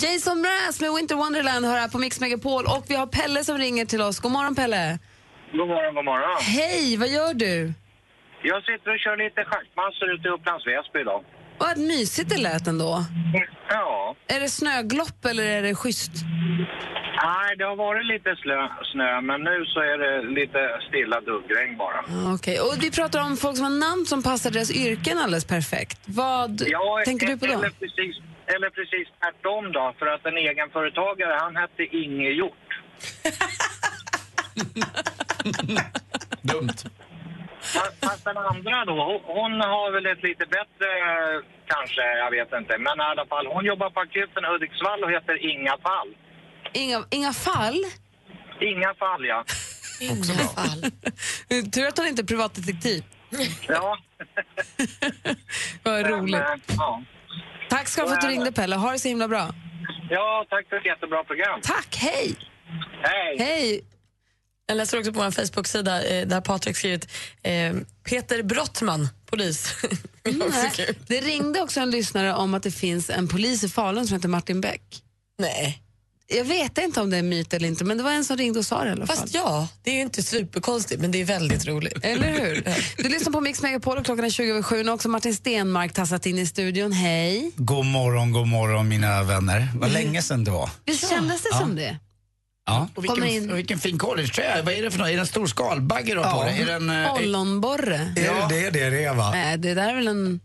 Somras 0.00 0.80
med 0.80 0.92
Winter 0.92 1.14
Wonderland 1.16 1.64
hör 1.66 1.78
här 1.78 1.88
på 1.88 1.98
Mix 1.98 2.20
Megapol 2.20 2.64
och 2.66 2.84
vi 2.88 2.94
har 2.94 3.06
Pelle 3.06 3.44
som 3.44 3.58
ringer 3.58 3.84
till 3.84 4.00
oss. 4.02 4.20
God 4.20 4.32
morgon 4.32 4.54
Pelle. 4.54 4.98
God 5.52 5.68
morgon, 5.68 5.94
god 5.94 6.04
morgon. 6.04 6.36
Hej, 6.40 6.96
vad 6.96 7.08
gör 7.08 7.34
du? 7.34 7.72
Jag 8.42 8.62
sitter 8.64 8.90
och 8.94 8.98
kör 8.98 9.16
lite 9.16 9.44
schackmassor 9.44 10.12
ute 10.14 10.28
i 10.28 10.30
Upplands 10.30 10.66
Väsby 10.66 11.00
idag. 11.00 11.24
Vad 11.58 11.78
mysigt 11.78 12.30
det 12.30 12.36
lät 12.38 12.66
ändå. 12.66 13.04
Ja. 13.68 14.14
Är 14.28 14.40
det 14.40 14.48
snöglopp 14.48 15.24
eller 15.24 15.44
är 15.44 15.62
det 15.62 15.74
schysst? 15.74 16.12
Nej, 17.24 17.56
det 17.58 17.64
har 17.64 17.76
varit 17.76 18.06
lite 18.06 18.36
slö, 18.36 18.68
snö, 18.92 19.20
men 19.20 19.40
nu 19.40 19.64
så 19.66 19.80
är 19.80 19.98
det 19.98 20.40
lite 20.40 20.58
stilla 20.88 21.20
duggregn 21.20 21.76
bara. 21.78 22.04
Okej, 22.34 22.60
och 22.60 22.74
vi 22.80 22.90
pratar 22.90 23.20
om 23.22 23.36
folk 23.36 23.56
som 23.56 23.64
har 23.64 23.78
namn 23.88 24.06
som 24.06 24.22
passar 24.22 24.50
deras 24.50 24.70
yrken 24.70 25.18
alldeles 25.18 25.44
perfekt. 25.44 25.98
Vad 26.04 26.62
Ja, 26.66 27.02
tänker 27.04 27.26
du 27.26 27.38
på 27.38 27.46
då? 27.46 27.52
Eller 27.52 27.70
precis, 27.70 28.16
eller 28.54 28.70
precis 28.70 29.08
tvärtom 29.20 29.72
då, 29.72 29.94
för 29.98 30.06
att 30.06 30.26
en 30.26 30.36
egenföretagare, 30.36 31.36
han 31.40 31.56
hette 31.56 31.82
Inge 31.96 32.28
Hjort. 32.30 32.68
Dumt. 36.42 36.68
Fast- 37.60 38.00
Fast 38.04 38.24
den 38.24 38.36
andra 38.36 38.84
då, 38.84 38.92
hon, 38.92 39.20
hon 39.36 39.60
har 39.60 39.92
väl 39.92 40.06
ett 40.06 40.22
lite 40.22 40.46
bättre, 40.46 40.88
kanske, 41.66 42.02
jag 42.02 42.30
vet 42.30 42.52
inte. 42.60 42.78
Men 42.78 42.98
i 43.00 43.02
alla 43.02 43.26
fall, 43.26 43.46
hon 43.46 43.64
jobbar 43.64 43.90
på 43.90 44.00
akuten 44.00 44.44
i 44.44 44.48
Hudiksvall 44.48 45.04
och 45.04 45.10
heter 45.10 45.50
Inga 45.52 45.78
Fall. 45.78 46.08
Inga, 46.72 47.04
inga 47.10 47.32
fall? 47.32 47.84
Inga 48.60 48.94
Fall, 48.94 49.26
ja. 49.26 49.44
Också 50.12 50.32
bra. 50.34 50.64
Tur 51.74 51.86
att 51.88 51.98
hon 51.98 52.06
inte 52.06 52.22
är 52.22 52.26
privatdetektiv. 52.26 53.04
Ja. 53.68 53.98
Vad 55.82 56.06
roligt. 56.10 56.30
Men, 56.32 56.42
eh, 56.42 56.58
ja. 56.78 57.02
Tack 57.82 57.88
ska 57.88 58.02
du 58.02 58.06
ha 58.06 58.08
för 58.08 58.16
att 58.16 58.20
du 58.22 58.28
ringde 58.28 58.52
Pelle. 58.52 58.76
Ha 58.76 58.92
det 58.92 58.98
så 58.98 59.08
himla 59.08 59.28
bra. 59.28 59.54
ja, 60.10 60.46
tack 60.50 60.68
för 60.68 60.76
ett 60.76 60.86
jättebra 60.86 61.24
program. 61.24 61.60
Tack, 61.62 61.96
hej! 61.96 62.36
Hej! 63.02 63.36
Hej! 63.38 63.84
Jag 64.66 64.76
läser 64.76 64.98
också 64.98 65.12
på 65.12 65.20
vår 65.20 65.30
Facebook-sida 65.30 66.04
eh, 66.04 66.26
där 66.26 66.40
Patrik 66.40 66.76
skrivit 66.76 67.08
eh, 67.42 67.74
Peter 68.08 68.42
Brottman, 68.42 69.08
polis. 69.26 69.76
Det 70.22 70.72
kul. 70.76 70.94
Det 71.06 71.20
ringde 71.20 71.60
också 71.60 71.80
en 71.80 71.90
lyssnare 71.90 72.34
om 72.34 72.54
att 72.54 72.62
det 72.62 72.70
finns 72.70 73.10
en 73.10 73.28
polis 73.28 73.64
i 73.64 73.68
Falun 73.68 74.06
som 74.06 74.16
heter 74.16 74.28
Martin 74.28 74.60
Beck. 74.60 74.82
Nej. 75.38 75.82
Jag 76.36 76.44
vet 76.44 76.78
inte 76.78 77.00
om 77.00 77.10
det 77.10 77.16
är 77.16 77.22
myt 77.22 77.54
eller 77.54 77.68
inte, 77.68 77.84
men 77.84 77.96
det 77.96 78.02
var 78.02 78.10
en 78.10 78.24
som 78.24 78.36
ringde 78.36 78.58
och 78.58 78.66
sa 78.66 78.82
det 78.82 78.88
i 78.88 78.92
alla 78.92 79.06
fall. 79.06 79.16
Fast 79.16 79.34
ja, 79.34 79.68
det 79.82 79.90
är 79.90 79.94
ju 79.94 80.00
inte 80.00 80.22
superkonstigt 80.22 81.00
men 81.00 81.10
det 81.10 81.20
är 81.20 81.24
väldigt 81.24 81.66
roligt. 81.66 81.98
Eller 82.04 82.32
hur? 82.32 82.64
Du 82.96 83.08
lyssnar 83.08 83.32
på 83.32 83.40
Mix 83.40 83.62
Megapol 83.62 83.98
och 83.98 84.04
klockan 84.04 84.24
är 84.24 84.30
20 84.30 84.50
över 84.50 84.62
7. 84.62 84.82
Nu 84.82 84.88
har 84.88 84.94
också 84.94 85.08
Martin 85.08 85.34
Stenmark 85.34 85.92
tassat 85.92 86.26
in 86.26 86.38
i 86.38 86.46
studion. 86.46 86.92
Hej! 86.92 87.52
God 87.56 87.86
morgon, 87.86 88.32
god 88.32 88.48
morgon 88.48 88.88
mina 88.88 89.22
vänner. 89.22 89.68
Vad 89.76 89.92
länge 89.92 90.22
sedan 90.22 90.44
det 90.44 90.50
var. 90.50 90.70
Visst 90.84 91.08
kändes 91.10 91.42
det 91.42 91.54
som 91.54 91.76
det? 91.76 91.98
Ja. 92.66 92.88
Och 92.94 93.04
vilken, 93.04 93.24
in. 93.24 93.50
och 93.50 93.58
vilken 93.58 93.78
fin 93.78 93.98
collegetröja. 93.98 94.62
Vad 94.62 94.74
är 94.74 94.82
det 94.82 94.90
för 94.90 94.98
något? 94.98 95.08
Är 95.08 95.12
det 95.12 95.20
en 95.20 95.26
stor 95.26 95.46
skalbagge 95.46 96.14
du 96.14 96.20
har 96.20 96.38
på 96.38 96.44
dig? 96.44 96.60
Är 96.60 96.66
det 96.66 96.72
en, 96.72 96.90
eh, 96.90 97.14
Ollonborre? 97.14 98.14
Ja. 98.16 98.46
Det 98.48 98.64
är 98.66 98.70
det 98.70 98.90
det 98.90 99.04
är 99.04 99.14
va? 99.14 99.30
Nej, 99.30 99.58
det 99.58 99.74
där 99.74 99.88
är 99.88 99.94
väl 99.94 100.08
en 100.08 100.40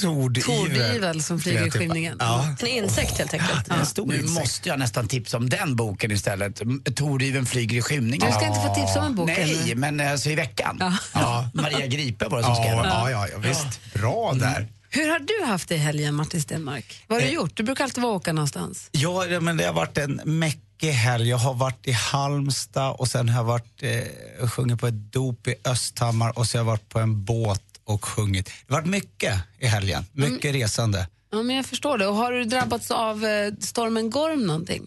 Tordivel. 0.00 1.22
som 1.22 1.40
flyger 1.40 1.66
i 1.66 1.70
skymningen. 1.70 2.16
Ja. 2.20 2.56
En 2.60 2.66
insekt 2.66 3.18
helt 3.18 3.32
enkelt. 3.34 3.66
Ja, 3.68 3.74
En 3.74 3.86
stor 3.86 4.06
nu 4.06 4.14
insekt. 4.16 4.34
måste 4.40 4.68
jag 4.68 4.78
nästan 4.78 5.08
tipsa 5.08 5.36
om 5.36 5.48
den 5.50 5.76
boken 5.76 6.10
istället. 6.10 6.62
Tordyveln 6.96 7.46
flyger 7.46 7.78
i 7.78 7.82
skymningen. 7.82 8.26
Du 8.26 8.32
ska 8.32 8.46
inte 8.46 8.60
få 8.60 8.74
tipsa 8.74 9.00
om 9.00 9.06
en 9.06 9.14
bok 9.14 9.26
Nej, 9.26 9.58
ännu. 9.62 9.74
men 9.74 10.00
alltså 10.00 10.30
i 10.30 10.34
veckan. 10.34 10.76
Ja. 10.80 10.92
Ja. 11.14 11.48
Maria 11.54 11.86
Gripe 11.86 12.28
var 12.28 12.38
det 12.38 12.44
som 12.44 12.54
skrev 12.54 12.66
Ja, 12.76 12.82
den. 12.82 12.90
ja, 12.90 13.10
ja, 13.10 13.28
ja, 13.32 13.38
visst. 13.38 13.94
Bra 13.94 14.32
där. 14.34 14.68
Hur 14.90 15.08
har 15.10 15.18
du 15.18 15.46
haft 15.46 15.68
det 15.68 15.74
i 15.74 15.78
helgen, 15.78 16.14
Martin 16.14 16.42
Stenmark? 16.42 17.04
Vad 17.06 17.16
har 17.16 17.22
du 17.22 17.28
Eh. 17.28 17.34
gjort? 17.34 17.50
Du 17.56 17.62
brukar 17.62 17.84
alltid 17.84 18.02
vara 18.02 18.12
åka 18.12 18.32
någonstans. 18.32 18.88
Ja, 18.92 19.26
ja, 19.26 19.40
men 19.40 19.56
det 19.56 19.64
har 19.64 19.72
varit 19.72 19.98
en 19.98 20.20
mäckig 20.24 20.90
helg. 20.90 21.28
Jag 21.28 21.36
har 21.36 21.54
varit 21.54 21.86
i 21.86 21.92
Halmstad 21.92 22.92
och 22.98 23.08
sen 23.08 23.28
har 23.28 23.38
jag 23.40 23.44
varit, 23.44 23.82
eh, 23.82 24.48
sjungit 24.48 24.80
på 24.80 24.86
ett 24.86 25.12
dop 25.12 25.46
i 25.48 25.54
Östhammar 25.64 26.38
och 26.38 26.46
så 26.46 26.58
har 26.58 26.60
jag 26.60 26.64
varit 26.66 26.88
på 26.88 26.98
en 26.98 27.24
båt 27.24 27.60
och 27.84 28.04
sjungit. 28.04 28.46
Det 28.66 28.74
har 28.74 28.80
varit 28.80 28.90
mycket 28.90 29.40
i 29.58 29.66
helgen. 29.66 30.04
Mycket 30.12 30.54
resande. 30.54 31.08
Ja, 31.32 31.42
men 31.42 31.56
jag 31.56 31.66
förstår 31.66 31.98
det. 31.98 32.06
Och 32.06 32.16
har 32.16 32.32
du 32.32 32.44
drabbats 32.44 32.90
av 32.90 33.24
eh, 33.24 33.52
stormen 33.60 34.10
Gorm 34.10 34.46
någonting? 34.46 34.86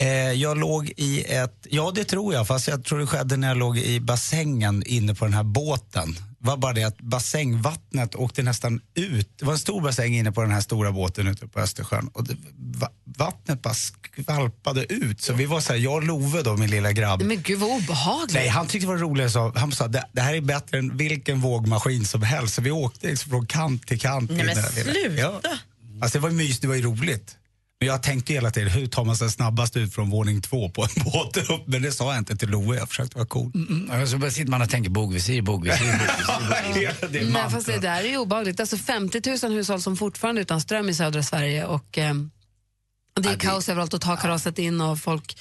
Eh, 0.00 0.32
jag 0.32 0.58
låg 0.58 0.92
i 0.96 1.24
ett, 1.24 1.66
ja 1.70 1.92
det 1.94 2.04
tror 2.04 2.34
jag, 2.34 2.46
fast 2.46 2.68
jag 2.68 2.84
tror 2.84 2.98
det 2.98 3.06
skedde 3.06 3.36
när 3.36 3.48
jag 3.48 3.56
låg 3.56 3.78
i 3.78 4.00
bassängen 4.00 4.82
inne 4.86 5.14
på 5.14 5.24
den 5.24 5.34
här 5.34 5.42
båten. 5.42 6.16
Var 6.40 6.56
bara 6.56 6.72
det 6.72 6.84
att 6.84 6.98
bassängvattnet 7.00 8.14
åkte 8.14 8.42
nästan 8.42 8.80
ut. 8.94 9.38
Det 9.38 9.44
var 9.44 9.52
en 9.52 9.58
stor 9.58 9.80
bassäng 9.80 10.14
inne 10.14 10.32
på 10.32 10.40
den 10.40 10.50
här 10.50 10.60
stora 10.60 10.92
båten 10.92 11.28
ute 11.28 11.46
på 11.48 11.60
Östersjön 11.60 12.10
och 12.12 12.24
det, 12.24 12.36
va, 12.56 12.88
vattnet 13.04 13.62
bara 13.62 13.74
skvalpade 13.74 14.92
ut. 14.92 15.20
Så 15.20 15.32
vi 15.32 15.46
var 15.46 15.60
så 15.60 15.72
här, 15.72 15.80
jag 15.80 15.94
och 15.94 16.04
Love 16.04 16.42
då, 16.42 16.56
min 16.56 16.70
lilla 16.70 16.92
grabb. 16.92 17.22
Men 17.22 17.42
gud 17.42 17.58
vad 17.58 17.70
obehagligt. 17.70 18.34
Nej, 18.34 18.48
han 18.48 18.66
tyckte 18.66 18.86
det 18.86 18.92
var 18.92 18.98
roligt. 18.98 19.32
Så 19.32 19.52
han 19.56 19.72
sa 19.72 19.88
det, 19.88 20.04
det 20.12 20.20
här 20.20 20.34
är 20.34 20.40
bättre 20.40 20.78
än 20.78 20.96
vilken 20.96 21.40
vågmaskin 21.40 22.04
som 22.04 22.22
helst. 22.22 22.54
Så 22.54 22.62
vi 22.62 22.70
åkte 22.70 23.06
liksom 23.06 23.30
från 23.30 23.46
kant 23.46 23.86
till 23.86 24.00
kant. 24.00 24.30
Nej, 24.30 24.44
men 24.44 24.56
sluta. 24.56 25.20
Ja. 25.20 25.40
Alltså, 26.02 26.18
det 26.18 26.22
var 26.22 26.30
mys, 26.30 26.60
det 26.60 26.68
var 26.68 26.74
ju 26.74 26.82
roligt. 26.82 27.36
Men 27.80 27.88
jag 27.88 28.02
tänkte 28.02 28.32
hela 28.32 28.50
tiden, 28.50 28.68
hur 28.68 28.86
tar 28.86 29.04
man 29.04 29.16
sig 29.16 29.30
snabbast 29.30 29.76
ut 29.76 29.94
från 29.94 30.10
våning 30.10 30.42
två 30.42 30.68
på 30.70 30.82
en 30.82 31.04
båt 31.04 31.36
upp? 31.36 31.66
Men 31.66 31.82
det 31.82 31.92
sa 31.92 32.12
jag 32.12 32.20
inte 32.20 32.36
till 32.36 32.48
Love, 32.48 32.76
jag 32.76 32.88
försökte 32.88 33.16
vara 33.16 33.26
cool. 33.26 33.52
Mm, 33.54 34.02
och 34.02 34.08
så 34.08 34.18
bara 34.18 34.30
sitter 34.30 34.50
man 34.50 34.62
och 34.62 34.70
tänker 34.70 34.90
bogvisir, 34.90 35.42
bogvisir, 35.42 35.86
bogvisir. 36.26 37.08
det 37.12 37.18
är 37.18 37.30
Nej, 37.30 37.50
fast 37.50 37.66
det 37.66 37.78
där 37.78 38.04
är 38.04 38.08
ju 38.08 38.16
obehagligt. 38.16 38.60
Alltså 38.60 38.76
50 38.76 39.46
000 39.46 39.52
hushåll 39.52 39.82
som 39.82 39.96
fortfarande 39.96 40.40
är 40.40 40.42
utan 40.42 40.60
ström 40.60 40.88
i 40.88 40.94
södra 40.94 41.22
Sverige 41.22 41.66
och 41.66 41.98
eh, 41.98 42.14
det 43.20 43.28
är 43.28 43.36
kaos 43.36 43.68
överallt 43.68 43.94
och 43.94 44.00
tak 44.00 44.20
har 44.20 44.28
rasat 44.28 44.58
in 44.58 44.80
och 44.80 44.98
folk 44.98 45.38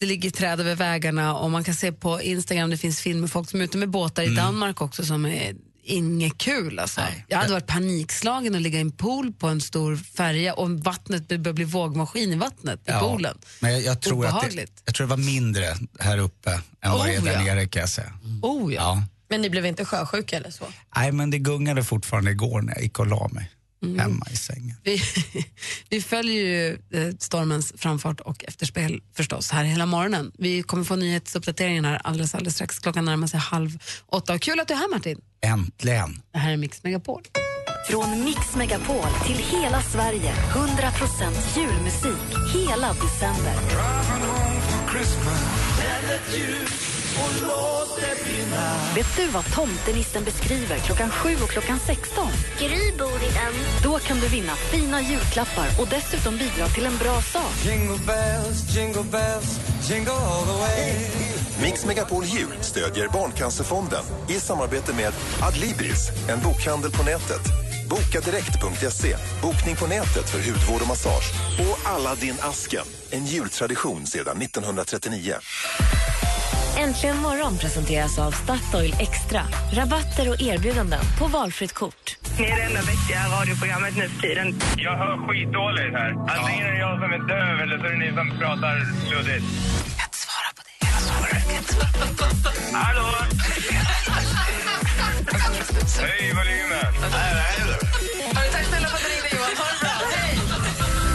det 0.00 0.06
ligger 0.06 0.30
träd 0.30 0.60
över 0.60 0.74
vägarna 0.74 1.36
och 1.36 1.50
man 1.50 1.64
kan 1.64 1.74
se 1.74 1.92
på 1.92 2.22
Instagram, 2.22 2.70
det 2.70 2.76
finns 2.76 3.00
filmer 3.00 3.28
folk 3.28 3.50
som 3.50 3.60
är 3.60 3.64
ute 3.64 3.78
med 3.78 3.90
båtar 3.90 4.22
i 4.22 4.34
Danmark 4.34 4.80
också 4.80 5.04
som 5.04 5.26
är 5.26 5.54
inget 5.88 6.38
kul 6.38 6.78
alltså. 6.78 7.00
Nej. 7.00 7.24
Jag 7.28 7.38
hade 7.38 7.52
varit 7.52 7.66
panikslagen 7.66 8.54
att 8.54 8.62
ligga 8.62 8.78
i 8.78 8.80
en 8.80 8.92
pool 8.92 9.32
på 9.32 9.46
en 9.46 9.60
stor 9.60 9.96
färja 9.96 10.54
och 10.54 10.70
vattnet 10.70 11.28
börjar 11.28 11.52
bli 11.52 11.64
vågmaskin 11.64 12.32
i 12.32 12.36
vattnet 12.36 12.80
i 12.88 12.92
poolen. 12.92 13.38
Men 13.60 13.72
jag, 13.72 13.82
jag, 13.82 14.00
tror 14.00 14.26
att 14.26 14.50
det, 14.50 14.66
jag 14.84 14.94
tror 14.94 15.06
det 15.06 15.10
var 15.10 15.16
mindre 15.16 15.76
här 15.98 16.18
uppe 16.18 16.50
än 16.80 16.90
vad 16.90 17.06
det 17.06 17.14
är 17.14 17.20
Oh, 17.20 17.24
där 17.24 17.32
ja. 17.32 17.42
nere 17.42 17.66
kan 17.68 17.80
jag 17.80 17.88
säga. 17.88 18.12
Oh 18.42 18.74
ja. 18.74 18.80
Ja. 18.80 19.02
Men 19.30 19.42
ni 19.42 19.50
blev 19.50 19.66
inte 19.66 19.84
sjösjuka 19.84 20.36
eller 20.36 20.50
så? 20.50 20.64
Nej, 20.96 21.12
men 21.12 21.30
det 21.30 21.38
gungade 21.38 21.84
fortfarande 21.84 22.30
igår 22.30 22.62
när 22.62 22.74
jag 22.74 22.82
gick 22.82 22.98
och 22.98 23.06
la 23.06 23.28
mig 23.28 23.50
Mm. 23.82 23.98
hemma 23.98 24.26
i 24.32 24.36
sängen. 24.36 24.76
Vi, 24.84 25.02
vi 25.88 26.02
följer 26.02 26.44
ju 26.44 26.78
eh, 26.92 27.14
stormens 27.18 27.72
framfart 27.76 28.20
och 28.20 28.44
efterspel 28.44 29.02
förstås 29.16 29.50
här 29.50 29.64
hela 29.64 29.86
morgonen. 29.86 30.32
Vi 30.38 30.62
kommer 30.62 30.84
få 30.84 30.96
nyhetsuppdateringen 30.96 31.84
här 31.84 32.00
alldeles, 32.04 32.34
alldeles 32.34 32.54
strax. 32.54 32.78
Klockan 32.78 33.04
närmar 33.04 33.26
sig 33.26 33.40
halv 33.40 33.78
åtta. 34.06 34.34
Och 34.34 34.40
kul 34.40 34.60
att 34.60 34.68
du 34.68 34.74
är 34.74 34.78
här 34.78 34.90
Martin. 34.94 35.20
Äntligen! 35.46 36.22
Det 36.32 36.38
här 36.38 36.52
är 36.52 36.56
Mix 36.56 36.82
Megapol. 36.82 37.22
Från 37.88 38.24
Mix 38.24 38.56
Megapol 38.56 39.10
till 39.26 39.36
hela 39.36 39.82
Sverige. 39.82 40.32
100% 40.32 41.58
julmusik 41.58 42.54
hela 42.54 42.92
december. 42.92 43.54
Vet 48.94 49.16
du 49.16 49.26
vad 49.26 49.54
tomtenissen 49.54 50.24
beskriver 50.24 50.78
klockan 50.78 51.10
7 51.10 51.28
och 51.42 51.48
klockan 51.50 51.78
16? 51.86 52.28
Gry 52.58 52.92
bor 52.98 53.22
i 53.22 53.32
den. 53.34 53.52
Då 53.82 53.98
kan 53.98 54.20
du 54.20 54.28
vinna 54.28 54.54
fina 54.56 55.00
julklappar 55.00 55.68
och 55.80 55.88
dessutom 55.88 56.38
bidra 56.38 56.66
till 56.66 56.86
en 56.86 56.98
bra 56.98 57.22
sak. 57.22 57.52
Jingle 57.64 57.98
bells, 58.06 58.76
jingle 58.76 59.02
bells, 59.02 59.60
jingle 59.90 60.12
all 60.12 60.44
the 60.44 60.52
way. 60.52 60.94
Mix 61.62 61.86
Megapol 61.86 62.24
Jul 62.24 62.52
stödjer 62.60 63.08
Barncancerfonden 63.08 64.04
i 64.28 64.40
samarbete 64.40 64.94
med 64.94 65.12
Adlibris, 65.42 66.08
en 66.28 66.40
bokhandel 66.40 66.90
på 66.90 67.02
nätet. 67.02 67.42
Bokadirekt.se, 67.90 69.16
bokning 69.42 69.76
på 69.76 69.86
nätet 69.86 70.30
för 70.30 70.38
hudvård 70.38 70.82
och 70.82 70.88
massage. 70.88 71.32
Och 71.58 71.90
Aladdin-asken, 71.90 72.86
en 73.10 73.26
jultradition 73.26 74.06
sedan 74.06 74.42
1939. 74.42 75.34
Äntligen 76.76 77.16
morgon 77.16 77.58
presenteras 77.58 78.18
av 78.18 78.30
Statoil 78.30 78.94
Extra. 79.00 79.40
Rabatter 79.72 80.28
och 80.30 80.42
erbjudanden 80.42 81.00
på 81.18 81.26
valfritt 81.26 81.72
kort. 81.72 82.16
Ni 82.38 82.44
är 82.44 82.56
det 82.56 82.62
enda 82.62 82.80
vettiga 82.80 83.20
radioprogrammet 83.40 83.96
nu 83.96 84.08
för 84.08 84.20
tiden. 84.20 84.60
Jag 84.76 84.96
hör 84.96 85.28
skitdåligt 85.28 85.92
här. 85.92 86.10
Antingen 86.10 86.66
är 86.66 86.72
det 86.72 86.78
jag 86.78 87.00
som 87.00 87.12
är 87.12 87.18
döv 87.28 87.60
eller 87.60 87.78
så 87.78 87.84
är 87.84 87.90
det 87.90 87.98
ni 87.98 88.08
som 88.16 88.38
pratar 88.38 88.74
luddigt. 89.10 89.44
Jag 89.88 89.98
kan 89.98 90.06
inte 90.06 90.18
svara 90.26 90.50
på 90.56 90.62
det. 90.68 90.86
Jag 90.92 91.00
svarar, 91.06 91.28
jag 91.34 91.42
kan 91.42 91.56
inte 91.56 91.72
svara 91.74 91.90
på 91.92 92.50
det. 92.72 92.76
Hallå? 92.76 93.08
Höj 96.00 96.32
volymen. 96.38 96.92
Tack 98.52 98.64
snälla 98.64 98.88
för 98.88 98.96
att 98.96 99.02
du 99.02 99.08
ringde 99.14 99.28
Johan. 99.36 99.56
Ha 99.60 99.66
det 99.72 99.80
bra. 99.80 99.94
Hej! 100.16 100.38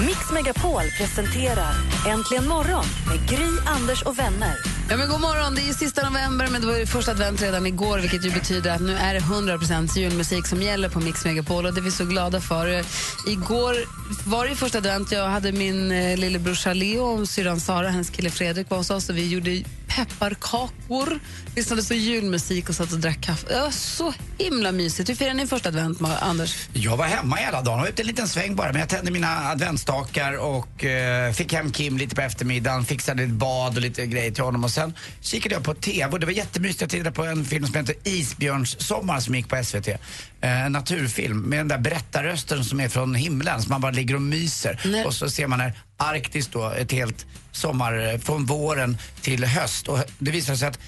Mix 0.06 0.32
Megapol 0.32 0.84
presenterar 0.98 1.74
Äntligen 2.08 2.48
morgon 2.48 2.86
med 3.10 3.30
Gry, 3.30 3.50
Anders 3.66 4.02
och 4.04 4.20
vänner. 4.20 4.73
Ja, 4.94 4.98
men 4.98 5.10
god 5.10 5.22
morgon, 5.22 5.56
det 5.56 5.62
är 5.62 5.66
ju 5.66 5.74
sista 5.74 6.10
november 6.10 6.48
men 6.52 6.62
det 6.62 6.68
var 6.68 6.78
ju 6.78 6.86
första 6.86 7.12
advent 7.12 7.42
redan 7.42 7.66
igår 7.66 8.00
vilket 8.00 8.26
ju 8.26 8.32
betyder 8.32 8.72
att 8.72 8.82
nu 8.82 8.96
är 8.96 9.14
det 9.14 9.20
100% 9.20 9.98
julmusik 9.98 10.48
som 10.48 10.62
gäller 10.62 10.90
på 10.90 11.00
Mix 11.00 11.26
Megapol 11.26 11.66
och 11.66 11.74
det 11.74 11.80
är 11.80 11.84
vi 11.84 11.92
så 11.92 12.06
glada 12.06 12.42
för. 12.42 12.84
Igår 13.28 13.76
var 14.30 14.48
det 14.48 14.56
första 14.56 14.78
advent, 14.78 15.12
jag 15.12 15.28
hade 15.28 15.52
min 15.52 15.92
eh, 15.92 16.18
lillebror 16.18 16.74
Leo 16.74 17.04
och 17.04 17.30
syrran 17.30 17.60
Sara, 17.60 17.90
hennes 17.90 18.10
kille 18.10 18.30
Fredrik 18.30 18.70
var 18.70 18.78
hos 18.78 18.90
oss 18.90 19.10
och 19.10 19.18
vi 19.18 19.30
gjorde 19.30 19.64
pepparkakor, 19.96 21.20
lyssnade 21.56 21.84
på 21.84 21.94
julmusik 21.94 22.70
och 22.70 22.76
satt 22.76 22.92
och 22.92 23.00
drack 23.00 23.22
kaffe. 23.22 23.48
Det 23.48 23.60
var 23.60 23.72
så 23.72 24.14
himla 24.38 24.72
mysigt. 24.72 25.10
Hur 25.10 25.16
firade 25.16 25.34
ni 25.34 25.48
första 25.48 25.70
advent, 25.70 26.02
Anders? 26.22 26.68
Jag 26.74 26.98
var 26.98 27.06
hemma 27.06 27.36
hela 27.36 27.62
dagen, 27.62 27.78
jag 27.78 27.84
var 27.84 27.90
ute 27.90 28.02
en 28.02 28.08
liten 28.08 28.28
sväng 28.28 28.56
bara. 28.56 28.72
Men 28.72 28.80
jag 28.80 28.90
tände 28.90 29.12
mina 29.12 29.50
adventsstakar 29.50 30.34
och 30.38 30.86
eh, 30.86 31.34
fick 31.34 31.54
hem 31.54 31.72
Kim 31.72 31.98
lite 31.98 32.16
på 32.16 32.22
eftermiddagen, 32.22 32.86
fixade 32.86 33.24
ett 33.24 33.30
bad 33.30 33.76
och 33.76 33.82
lite 33.82 34.06
grejer 34.06 34.32
till 34.32 34.44
honom. 34.44 34.64
Och 34.64 34.72
sen 34.72 34.94
kikade 35.22 35.56
jag 35.56 35.64
på 35.64 35.74
TV 35.74 36.12
och 36.12 36.20
det 36.20 36.26
var 36.26 36.34
jättemysigt. 36.34 36.82
Jag 36.82 36.90
tittade 36.90 37.12
på 37.12 37.26
en 37.26 37.46
film 37.46 37.66
som 37.68 37.76
heter 37.76 37.96
Isbjörnssommar 38.04 39.20
som 39.20 39.36
gick 39.36 39.50
på 39.50 39.64
SVT. 39.64 39.88
Eh, 40.44 40.66
en 40.66 40.72
naturfilm 40.72 41.42
med 41.42 41.60
den 41.60 41.68
där 41.68 41.78
berättarrösten 41.78 42.64
som 42.66 42.80
är 42.80 42.90
från 42.90 43.16
himlen, 43.16 43.62
som 43.62 43.70
man 43.70 43.82
bara 43.82 43.92
ligger 43.92 44.16
och 44.16 44.22
myser. 44.22 45.04
Och 45.06 45.14
så 45.14 45.30
ser 45.30 45.48
man 45.48 45.60
här 45.60 45.74
Arktis 45.98 46.48
då, 46.48 46.70
ett 46.70 46.92
helt 46.92 47.26
sommar, 47.52 48.14
eh, 48.14 48.20
från 48.20 48.46
våren 48.46 48.98
till 49.22 49.44
höst. 49.44 49.88
Och 49.88 50.00
det 50.20 50.32
visar 50.32 50.56
sig 50.56 50.68
att 50.68 50.80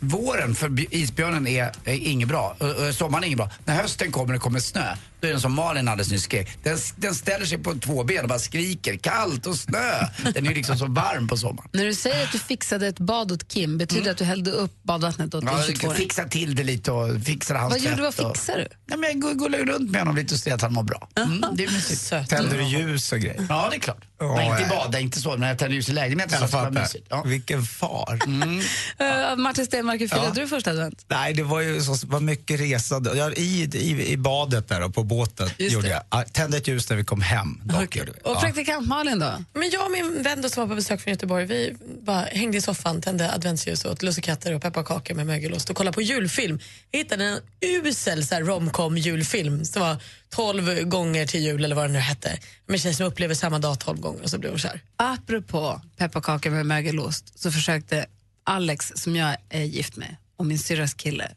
Våren 0.00 0.54
för 0.54 0.94
isbjörnen 0.94 1.46
är, 1.46 1.72
är 1.84 1.94
inget 1.94 2.28
bra, 2.28 2.56
sommaren 2.92 3.24
är 3.24 3.26
inget 3.26 3.36
bra. 3.36 3.50
När 3.64 3.74
hösten 3.74 4.12
kommer 4.12 4.32
det 4.32 4.38
kommer 4.38 4.60
snö, 4.60 4.96
då 5.24 5.28
är 5.28 5.32
den 5.32 5.40
som 5.40 5.54
Malin 5.54 5.88
alldeles 5.88 6.10
nyss 6.10 6.22
skrek. 6.22 6.58
Den, 6.62 6.78
den 6.96 7.14
ställer 7.14 7.46
sig 7.46 7.58
på 7.58 7.74
två 7.74 8.04
ben 8.04 8.22
och 8.22 8.28
bara 8.28 8.38
skriker, 8.38 8.96
kallt 8.96 9.46
och 9.46 9.56
snö. 9.56 10.06
Den 10.34 10.44
är 10.46 10.48
ju 10.48 10.54
liksom 10.54 10.78
så 10.78 10.86
varm 10.86 11.28
på 11.28 11.36
sommaren. 11.36 11.68
När 11.72 11.84
du 11.84 11.94
säger 11.94 12.24
att 12.24 12.32
du 12.32 12.38
fixade 12.38 12.86
ett 12.86 12.98
bad 12.98 13.32
åt 13.32 13.48
Kim, 13.48 13.78
betyder 13.78 14.04
det 14.04 14.10
att 14.10 14.18
du 14.18 14.24
hällde 14.24 14.50
upp 14.50 14.82
badvattnet 14.82 15.34
åt 15.34 15.44
Ja, 15.44 15.62
22 15.66 15.86
jag 15.86 15.96
fixade 15.96 16.28
till 16.30 16.54
det 16.54 16.64
lite 16.64 16.90
och 16.92 17.22
fixade 17.24 17.60
hans 17.60 17.72
Vad 17.72 17.80
gjorde 17.80 17.96
du? 17.96 18.12
tvätt 18.12 18.18
Vad 18.24 18.36
fixade 18.36 18.58
du? 18.62 18.68
Nej, 18.86 18.98
men 18.98 19.10
jag 19.10 19.20
går- 19.20 19.34
går 19.34 19.66
runt 19.66 19.90
med 19.90 20.00
honom 20.00 20.16
lite 20.16 20.34
och 20.34 20.40
ser 20.40 20.54
att 20.54 20.62
han 20.62 20.72
mår 20.72 20.82
bra. 20.82 21.08
Mm, 21.16 21.44
det 21.56 21.64
är 21.64 21.70
mysigt. 21.70 22.30
Tänder 22.30 22.58
du 22.58 22.64
ljus 22.64 23.12
och 23.12 23.18
grejer? 23.18 23.46
Ja, 23.48 23.68
det 23.70 23.76
är 23.76 23.80
klart. 23.80 24.04
Ja, 24.20 24.34
Nej, 24.36 24.46
inte 24.50 24.62
i 24.62 24.66
ja. 24.70 24.84
bada, 24.84 25.00
inte 25.00 25.20
så. 25.20 25.36
Men 25.36 25.48
jag 25.48 25.58
tänder 25.58 25.74
ljus 25.74 25.88
i 25.88 25.92
lägenheten 25.92 26.38
Jag 26.40 26.50
fattar. 26.50 26.86
Ja. 27.08 27.22
Vilken 27.26 27.62
far. 27.62 28.20
Uh, 28.26 29.36
Martin 29.36 29.66
Stenmark, 29.66 30.00
hur 30.00 30.08
firade 30.08 30.26
Ja. 30.26 30.32
du 30.34 30.48
första 30.48 30.70
advent? 30.70 31.04
Nej, 31.08 31.34
det 31.34 31.42
var 31.42 31.60
ju 31.60 31.80
så, 31.80 32.06
var 32.06 32.20
mycket 32.20 32.60
resande. 32.60 33.16
Jag, 33.16 33.38
i, 33.38 33.62
i, 33.74 34.12
I 34.12 34.16
badet 34.16 34.68
där 34.68 34.82
och 34.84 34.94
på 34.94 35.02
båten 35.16 35.48
gjorde 35.58 35.88
jag. 35.88 36.02
Ja, 36.10 36.24
Tände 36.32 36.56
ett 36.56 36.68
ljus 36.68 36.90
när 36.90 36.96
vi 36.96 37.04
kom 37.04 37.20
hem. 37.20 37.60
Dock, 37.64 37.96
gjorde 37.96 38.12
vi. 38.12 38.18
Och 38.22 38.40
praktikant 38.40 38.88
Malin 38.88 39.18
då? 39.18 39.44
Men 39.52 39.70
jag 39.70 39.84
och 39.84 39.90
min 39.90 40.22
vän 40.22 40.42
då 40.42 40.48
som 40.48 40.60
var 40.60 40.68
på 40.68 40.74
besök 40.74 41.00
från 41.00 41.10
Göteborg, 41.10 41.46
vi 41.46 41.76
bara 42.02 42.20
hängde 42.24 42.58
i 42.58 42.60
soffan, 42.60 43.00
tände 43.00 43.32
adventsljus 43.32 43.84
och 43.84 43.92
åt 43.92 44.02
lussekatter 44.02 44.54
och 44.54 44.62
pepparkakor 44.62 45.14
med 45.14 45.26
mögelost 45.26 45.70
och 45.70 45.76
kollade 45.76 45.94
på 45.94 46.02
julfilm. 46.02 46.60
Jag 46.90 46.98
hittade 46.98 47.24
en 47.24 47.40
usel 47.60 48.22
romcom 48.22 48.98
julfilm 48.98 49.64
som 49.64 49.82
var 49.82 49.96
12 50.28 50.82
gånger 50.82 51.26
till 51.26 51.40
jul 51.40 51.64
eller 51.64 51.76
vad 51.76 51.84
det 51.84 51.92
nu 51.92 51.98
hette. 51.98 52.38
Med 52.66 52.74
en 52.74 52.80
tjej 52.80 52.94
som 52.94 53.06
upplever 53.06 53.34
samma 53.34 53.58
dag 53.58 53.78
12 53.80 54.00
gånger 54.00 54.22
och 54.22 54.30
så 54.30 54.38
blev 54.38 54.52
hon 54.52 54.58
kär. 54.58 54.80
Apropå 54.96 55.80
pepparkakor 55.96 56.50
med 56.50 56.66
mögelost 56.66 57.38
så 57.38 57.52
försökte 57.52 58.06
Alex, 58.44 58.92
som 58.94 59.16
jag 59.16 59.36
är 59.48 59.62
gift 59.62 59.96
med, 59.96 60.16
och 60.36 60.46
min 60.46 60.58
syrras 60.58 60.94
kille 60.94 61.30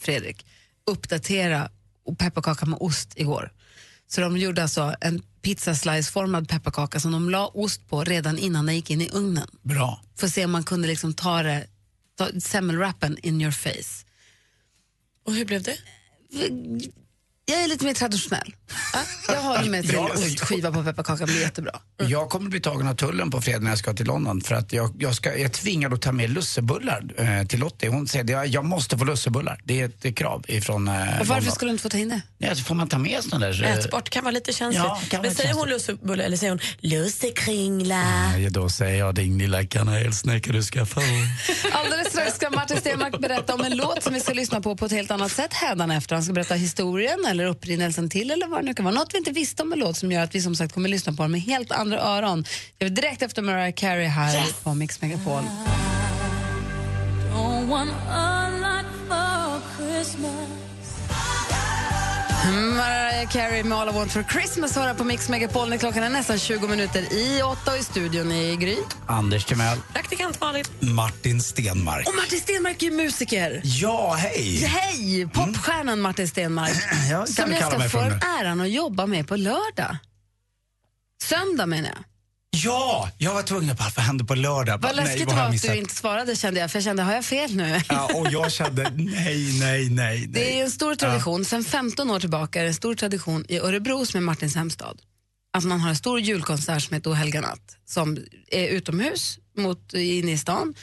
Fredrik 0.00 0.44
uppdatera 0.88 1.70
pepparkaka 2.14 2.66
med 2.66 2.78
ost 2.80 3.12
igår. 3.16 3.52
Så 4.06 4.20
de 4.20 4.36
gjorde 4.36 4.62
alltså 4.62 4.94
en 5.00 5.22
pizzaslice-formad 5.42 6.48
pepparkaka 6.48 7.00
som 7.00 7.12
de 7.12 7.30
la 7.30 7.46
ost 7.46 7.88
på 7.88 8.04
redan 8.04 8.38
innan 8.38 8.66
den 8.66 8.74
gick 8.74 8.90
in 8.90 9.00
i 9.00 9.10
ugnen. 9.12 9.48
Bra. 9.62 10.02
För 10.16 10.26
att 10.26 10.32
se 10.32 10.44
om 10.44 10.50
man 10.50 10.64
kunde 10.64 10.88
liksom 10.88 11.14
ta 11.14 11.42
det, 11.42 11.66
ta 12.18 12.28
semmelwrappen 12.40 13.18
in 13.22 13.40
your 13.40 13.52
face. 13.52 14.04
Och 15.24 15.34
hur 15.34 15.44
blev 15.44 15.62
det? 15.62 15.76
Jag 17.50 17.62
är 17.64 17.68
lite 17.68 17.84
mer 17.84 17.94
traditionell. 17.94 18.54
Jag 19.28 19.42
håller 19.42 19.70
mig 19.70 19.82
till 19.82 19.92
Ja, 19.94 20.10
ostskiva 20.14 20.72
på 20.72 20.82
pepparkakan, 20.84 21.26
blir 21.26 21.40
jättebra. 21.40 21.80
Jag 21.96 22.28
kommer 22.30 22.50
bli 22.50 22.60
tagen 22.60 22.88
av 22.88 22.94
tullen 22.94 23.30
på 23.30 23.40
fredag 23.40 23.58
när 23.58 23.70
jag 23.70 23.78
ska 23.78 23.94
till 23.94 24.06
London 24.06 24.40
för 24.40 24.54
att 24.54 24.72
jag, 24.72 24.94
jag, 24.98 25.14
ska, 25.14 25.28
jag 25.30 25.40
är 25.40 25.48
tvingad 25.48 25.94
att 25.94 26.02
ta 26.02 26.12
med 26.12 26.30
lussebullar 26.30 27.04
eh, 27.18 27.46
till 27.46 27.60
Lottie. 27.60 27.88
Hon 27.90 28.06
säger 28.08 28.24
att 28.24 28.30
jag, 28.30 28.46
jag 28.46 28.64
måste 28.64 28.98
få 28.98 29.04
lussebullar. 29.04 29.60
Det 29.64 29.80
är 29.80 29.84
ett 30.04 30.16
krav 30.16 30.44
ifrån 30.48 30.88
eh, 30.88 30.94
Och 30.94 31.02
varför 31.26 31.34
London. 31.34 31.52
skulle 31.52 31.68
du 31.68 31.72
inte 31.72 31.82
få 31.82 31.88
ta 31.88 31.98
in 31.98 32.08
det? 32.08 32.37
Nej, 32.40 32.56
så 32.56 32.62
får 32.62 32.74
man 32.74 32.88
ta 32.88 32.98
med 32.98 33.24
såna 33.24 33.46
där... 33.46 33.64
eh, 33.64 33.72
Ätbart 33.74 34.10
kan 34.10 34.24
vara 34.24 34.32
lite 34.32 34.52
känsligt. 34.52 34.84
Ja, 35.12 35.22
Men 35.22 35.34
säger 35.34 35.54
hon 35.54 35.68
lussebulle 35.68 36.24
eller 36.24 36.36
säger 36.36 36.50
hon 36.52 36.60
lussekringla? 36.80 38.02
Nej, 38.30 38.50
då 38.50 38.68
säger 38.68 38.98
jag 38.98 39.14
din 39.14 39.38
lilla 39.38 39.64
kanelsnäcka 39.66 40.52
du 40.52 40.62
ska 40.62 40.86
få. 40.86 41.00
Alldeles 41.72 42.08
strax 42.08 42.34
ska 42.36 42.50
Martin 42.50 42.76
Stenmark 42.76 43.20
berätta 43.20 43.54
om 43.54 43.60
en 43.64 43.76
låt 43.76 44.02
som 44.02 44.14
vi 44.14 44.20
ska 44.20 44.32
lyssna 44.32 44.60
på 44.60 44.76
på 44.76 44.84
ett 44.86 44.92
helt 44.92 45.10
annat 45.10 45.32
sätt 45.32 45.52
hädanefter. 45.54 46.14
Han 46.14 46.24
ska 46.24 46.32
berätta 46.32 46.54
historien 46.54 47.24
eller 47.28 47.44
upprinnelsen 47.44 48.10
till 48.10 48.30
eller 48.30 48.46
vad 48.46 48.60
det 48.60 48.64
nu 48.66 48.74
kan 48.74 48.84
vara. 48.84 48.94
Något 48.94 49.14
vi 49.14 49.18
inte 49.18 49.30
visste 49.32 49.62
om 49.62 49.72
en 49.72 49.78
låt 49.78 49.96
som 49.96 50.12
gör 50.12 50.22
att 50.22 50.34
vi 50.34 50.40
som 50.42 50.56
sagt 50.56 50.74
kommer 50.74 50.88
lyssna 50.88 51.12
på 51.12 51.22
den 51.22 51.30
med 51.32 51.40
helt 51.40 51.72
andra 51.72 52.00
öron. 52.00 52.44
Det 52.78 52.84
är 52.84 52.90
direkt 52.90 53.22
efter 53.22 53.42
Mariah 53.42 53.72
Carey 53.76 54.06
här 54.06 54.46
på 54.62 54.74
Mix 54.74 55.00
Megapol. 55.02 55.42
Don't 57.34 57.68
want 57.68 57.90
a 58.10 58.48
lot 58.60 58.86
for 59.08 59.60
Christmas. 59.84 60.67
Mariah 62.52 63.28
Carey 63.30 63.62
med 63.62 63.78
All 63.78 63.88
I 63.88 63.92
want 63.92 64.12
for 64.12 64.22
Christmas 64.22 64.76
hör 64.76 64.94
på 64.94 65.04
Mix 65.04 65.28
Megapol 65.28 65.68
när 65.68 65.78
klockan 65.78 66.02
är 66.02 66.08
nästan 66.08 66.38
20 66.38 66.68
minuter 66.68 67.12
i 67.12 67.42
åtta 67.42 67.72
och 67.72 67.78
i 67.78 67.82
studion 67.82 68.32
i 68.32 68.56
Gry. 68.56 68.76
Anders 69.06 69.44
Timell. 69.44 69.78
Praktikant 69.92 70.40
Malin. 70.40 70.64
Martin 70.80 71.40
Stenmark. 71.40 72.08
Och 72.08 72.14
Martin 72.14 72.40
Stenmark 72.40 72.82
är 72.82 72.86
ju 72.86 72.92
musiker. 72.92 73.60
Ja, 73.64 74.14
hej! 74.18 74.56
Hej! 74.64 75.28
Popstjärnan 75.28 76.00
Martin 76.00 76.28
Stenmark. 76.28 76.72
Ja, 77.10 77.16
kan 77.16 77.26
som 77.26 77.52
jag 77.52 77.72
ska 77.72 77.88
få 77.88 77.98
äran 78.40 78.60
att 78.60 78.70
jobba 78.70 79.06
med 79.06 79.28
på 79.28 79.36
lördag. 79.36 79.96
Söndag 81.22 81.66
menar 81.66 81.88
jag. 81.88 82.04
Ja, 82.50 83.10
jag 83.18 83.34
var 83.34 83.42
tvungen 83.42 83.70
att 83.70 83.78
bara, 83.78 83.92
vad 83.96 84.04
hände 84.04 84.24
på 84.24 84.34
lördag? 84.34 84.78
Vad 84.82 84.96
Nej, 84.96 85.04
läskigt 85.04 85.28
det 85.28 85.34
var 85.34 85.42
att 85.42 85.62
du 85.62 85.76
inte 85.76 85.94
svarade 85.94 86.36
kände 86.36 86.60
jag, 86.60 86.70
för 86.70 86.78
jag 86.78 86.84
kände, 86.84 87.02
har 87.02 87.12
jag 87.14 87.24
fel 87.24 87.56
nu? 87.56 87.80
Ja, 87.88 88.10
och 88.14 88.26
jag 88.32 88.52
kände 88.52 88.82
nej, 88.96 89.58
nej, 89.60 89.90
nej. 89.90 90.26
Det 90.26 90.58
är 90.58 90.64
en 90.64 90.70
stor 90.70 90.94
tradition, 90.94 91.44
sen 91.44 91.64
15 91.64 92.10
år 92.10 92.20
tillbaka 92.20 92.58
är 92.58 92.62
det 92.62 92.70
en 92.70 92.74
stor 92.74 92.94
tradition 92.94 93.44
i 93.48 93.58
Örebro 93.58 94.06
som 94.06 94.18
är 94.18 94.24
Martins 94.24 94.54
hemstad. 94.56 95.00
Att 95.52 95.64
man 95.64 95.80
har 95.80 95.88
en 95.88 95.96
stor 95.96 96.20
julkonsert 96.20 96.82
som 96.82 96.94
heter 96.94 97.10
O 97.10 97.12
helga 97.12 97.40
natt 97.40 97.76
som 97.86 98.18
är 98.50 98.68
utomhus 98.68 99.38
mot, 99.56 99.94
inne 99.94 100.32
i 100.32 100.38
stan. 100.38 100.74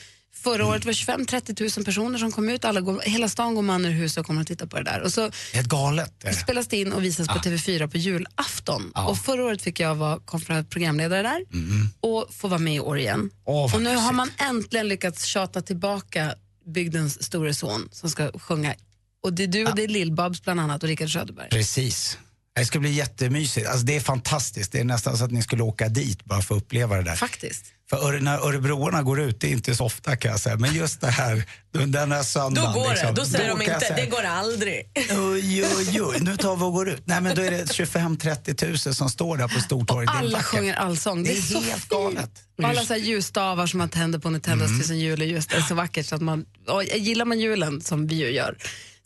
Förra 0.46 0.66
året 0.66 0.86
var 0.86 0.92
det 0.92 1.24
25-30 1.26 1.78
000 1.78 1.86
personer 1.86 2.20
som 2.20 2.32
kom 2.32 2.50
ut, 2.50 2.66
Alla 2.66 2.82
går, 2.82 3.02
hela 3.02 3.30
stan 3.30 3.56
går 3.56 3.62
man 3.62 3.86
ur 3.86 3.92
huset 3.92 4.18
och 4.18 4.26
kommer 4.26 4.42
att 4.42 4.48
titta 4.48 4.68
på 4.68 4.78
det 4.78 4.84
där. 4.84 5.02
Och 5.02 5.14
så 5.14 5.32
Helt 5.54 5.68
galet. 5.68 6.14
det 6.22 6.34
spelas 6.34 6.68
det 6.68 6.78
in 6.78 6.94
och 6.94 7.04
visas 7.04 7.28
på 7.28 7.34
TV4 7.34 7.88
på 7.88 7.98
julafton. 7.98 8.92
Ja. 8.96 9.08
Och 9.08 9.18
förra 9.18 9.44
året 9.44 9.62
fick 9.62 9.80
jag 9.80 9.96
vara 9.96 10.20
programledare 10.70 11.22
där 11.22 11.42
och 12.00 12.34
få 12.34 12.48
vara 12.48 12.60
med 12.60 12.76
i 12.76 12.80
år 12.80 12.98
igen. 12.98 13.30
Vad 13.46 13.76
och 13.76 13.82
nu 13.82 13.96
har 13.96 14.14
man 14.14 14.32
äntligen 14.38 14.88
lyckats 14.88 15.26
tjata 15.26 15.62
tillbaka 15.62 16.36
bygdens 16.66 17.24
store 17.24 17.54
son 17.54 17.90
som 17.92 18.10
ska 18.10 18.32
sjunga. 18.40 18.76
Och 19.24 19.34
det 19.34 19.44
är 19.44 19.48
du 19.48 19.66
och 19.66 19.76
det 19.76 19.84
är 19.84 19.88
Lill-Babs 19.88 20.44
bland 20.44 20.60
annat 20.60 20.84
och 20.84 20.90
Rickard 20.90 21.14
Söderberg. 21.14 21.50
Precis. 21.50 22.18
Det 22.56 22.66
ska 22.66 22.80
bli 22.80 22.92
jättemysigt. 22.92 23.68
Alltså, 23.68 23.86
det 23.86 23.96
är 23.96 24.00
fantastiskt. 24.00 24.72
Det 24.72 24.80
är 24.80 24.84
nästan 24.84 25.18
så 25.18 25.26
att 25.26 25.32
ni 25.32 25.42
skulle 25.42 25.64
åka 25.64 25.90
dit 25.90 26.26
bara 26.26 26.42
för 26.42 26.56
att 26.56 26.62
uppleva 26.62 26.96
det 26.96 27.04
där. 27.04 27.16
Faktiskt. 27.16 27.66
För 27.90 28.20
när 28.20 28.38
örebroarna 28.38 29.04
går 29.04 29.22
ut, 29.22 29.40
det 29.42 29.48
är 29.48 29.52
inte 29.52 29.76
så 29.76 29.86
ofta 29.86 30.16
kan 30.16 30.32
jag 30.32 30.40
säga. 30.40 30.56
Men 30.58 30.74
just 30.74 31.02
det 31.02 31.08
här, 31.08 31.44
den 31.72 32.12
här 32.12 32.18
Då 32.18 32.24
söndagen. 32.24 32.74
går 32.74 32.90
liksom, 32.90 33.08
det. 33.16 33.22
Då 33.22 33.26
säger 33.26 33.50
då 33.50 33.56
de 33.58 33.62
inte, 33.64 33.80
säga, 33.80 33.96
det 33.96 34.06
går 34.06 34.24
aldrig. 34.24 34.90
Oj, 35.10 35.66
oj, 35.78 36.02
oj, 36.02 36.18
nu 36.22 36.38
tar 36.38 36.56
vi 36.56 36.64
och 36.64 36.74
går 36.74 36.90
ut. 36.90 37.02
Nej 37.06 37.22
men 37.22 37.36
då 37.36 37.42
är 37.42 37.52
det 37.52 37.64
25-30 37.66 38.88
000 38.88 38.96
som 38.96 39.10
står 39.10 39.38
där 39.38 39.48
på 39.48 39.60
Stortorget. 39.60 40.10
Det 40.12 40.18
är 40.18 40.20
Alla 40.20 40.44
sjunger 40.44 40.74
allsång. 40.76 41.24
Det 41.24 41.30
är, 41.30 41.34
Det 41.34 41.40
är 41.40 41.42
så 41.42 41.54
helt 41.62 41.68
fint. 41.74 41.90
galet. 41.90 42.32
Och 42.58 42.64
alla 42.64 42.82
så 42.86 42.94
här 42.94 43.00
ljusstavar 43.02 43.68
som 43.68 43.78
man 43.78 43.90
tänder 43.90 44.20
på 44.20 44.30
när 44.30 44.40
tändas 44.40 44.68
Mm. 44.68 44.80
till 44.80 44.88
sin 44.88 45.00
juleljus. 45.00 45.48
Det 45.48 45.56
är 45.56 45.62
så 45.62 45.76
vackert 45.76 46.06
så 46.06 46.16
att 46.16 46.22
man, 46.22 46.46
och 46.68 46.84
gillar 46.84 47.26
man 47.26 47.40
julen 47.40 47.82
som 47.82 48.08
vi 48.08 48.16
ju 48.16 48.30
gör 48.30 48.58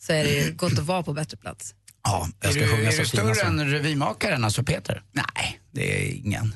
så 0.02 0.14
är 0.14 0.24
det 0.24 0.30
ju 0.32 0.52
gott 0.54 0.74
att 0.74 0.80
vara 0.80 1.04
på 1.04 1.14
bättre 1.14 1.38
plats. 1.38 1.74
Ja, 2.04 2.28
jag 2.42 2.50
Är 2.50 2.54
ska 2.54 2.62
du, 2.62 2.68
sjunga 2.72 2.88
är 2.88 2.92
så 2.92 3.02
du 3.02 3.08
större 3.08 3.42
än 3.42 3.72
revymakaren, 3.72 4.44
alltså 4.46 4.64
Peter? 4.64 5.02
Nej, 5.12 5.60
det 5.74 6.02
är 6.08 6.12
ingen. 6.16 6.56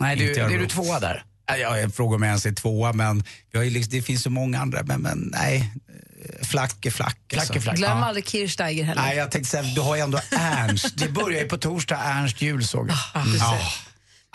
Nej, 0.00 0.16
du, 0.16 0.34
det 0.34 0.40
är 0.40 0.48
du 0.48 0.58
då. 0.62 0.66
tvåa 0.68 1.00
där. 1.00 1.24
Ja, 1.46 1.56
Jag, 1.56 1.80
jag 1.82 1.94
frågar 1.94 2.18
mig 2.18 2.28
ens 2.28 2.46
i 2.46 2.52
tvåa, 2.54 2.92
men 2.92 3.24
vi 3.52 3.58
har 3.58 3.64
ju 3.64 3.70
liksom, 3.70 3.90
det 3.90 4.02
finns 4.02 4.22
så 4.22 4.30
många 4.30 4.60
andra. 4.60 4.82
Men, 4.82 5.00
men 5.00 5.18
nej, 5.32 5.72
flack 6.42 6.86
är 6.86 6.90
flack. 6.90 7.18
Flack 7.32 7.56
är 7.56 7.60
flack. 7.60 7.76
Glöm 7.76 7.98
Ja. 7.98 8.04
aldrig 8.04 8.28
Kirchsteiger 8.28 8.84
heller. 8.84 9.02
Nej, 9.02 9.16
jag 9.16 9.30
tänkte 9.30 9.50
säga, 9.50 9.62
du 9.62 9.80
har 9.80 9.96
ju 9.96 10.02
ändå 10.02 10.20
Ernst. 10.30 10.96
Det 10.98 11.08
börjar 11.08 11.40
ju 11.42 11.48
på 11.48 11.58
torsdag, 11.58 11.96
Ernst 12.04 12.42
jul 12.42 12.66
såg 12.66 12.88
jag. 12.90 12.96
Ah. 13.14 13.24
Nej. 13.24 13.60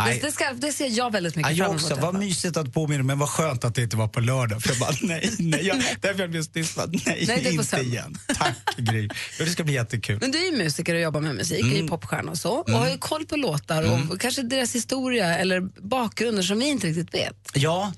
Det, 0.05 0.19
det, 0.21 0.31
ska, 0.31 0.53
det 0.53 0.71
ser 0.71 0.87
jag 0.97 1.11
väldigt 1.11 1.35
mycket 1.35 1.51
jag 1.57 1.57
fram 1.57 1.69
emot. 1.71 1.81
också. 1.83 1.93
att 1.93 2.01
Vad 2.01 2.15
mysigt 2.15 2.57
att 2.57 2.73
påminna 2.73 3.03
men 3.03 3.19
vad 3.19 3.29
skönt 3.29 3.63
att 3.63 3.75
det 3.75 3.81
inte 3.81 3.97
var 3.97 4.07
på 4.07 4.19
lördag. 4.19 4.61
För 4.63 4.69
jag 4.69 4.79
bara, 4.79 4.91
nej, 5.01 5.31
nej. 5.39 5.67
Jag, 5.67 5.77
därför 6.01 6.19
jag 6.19 6.29
blev 6.31 6.43
stissad. 6.43 7.01
Nej, 7.05 7.23
Nej, 7.27 7.43
på 7.43 7.49
inte 7.49 7.63
söndag. 7.63 7.85
igen. 7.85 8.17
Tack, 8.37 8.55
Gry. 8.77 9.09
Det 9.37 9.45
ska 9.45 9.63
bli 9.63 9.73
jättekul. 9.73 10.17
Men 10.21 10.31
du 10.31 10.37
är 10.47 10.51
ju 10.51 10.57
musiker 10.57 10.95
och 10.95 11.01
jobbar 11.01 11.21
med 11.21 11.35
musik, 11.35 11.59
Mm. 11.61 11.73
är 11.73 11.81
ju 11.81 11.87
popstjärna 11.87 12.31
och 12.31 12.37
så. 12.37 12.51
Och 12.51 12.71
har 12.71 12.89
ju 12.89 12.97
koll 12.97 13.25
på 13.25 13.35
låtar 13.35 14.11
och 14.11 14.21
kanske 14.21 14.41
deras 14.41 14.75
historia 14.75 15.37
eller 15.37 15.61
bakgrunder 15.89 16.43
som 16.43 16.59
vi 16.59 16.67
inte 16.69 16.87
riktigt 16.87 17.13
vet. 17.13 17.49
Ja, 17.53 17.93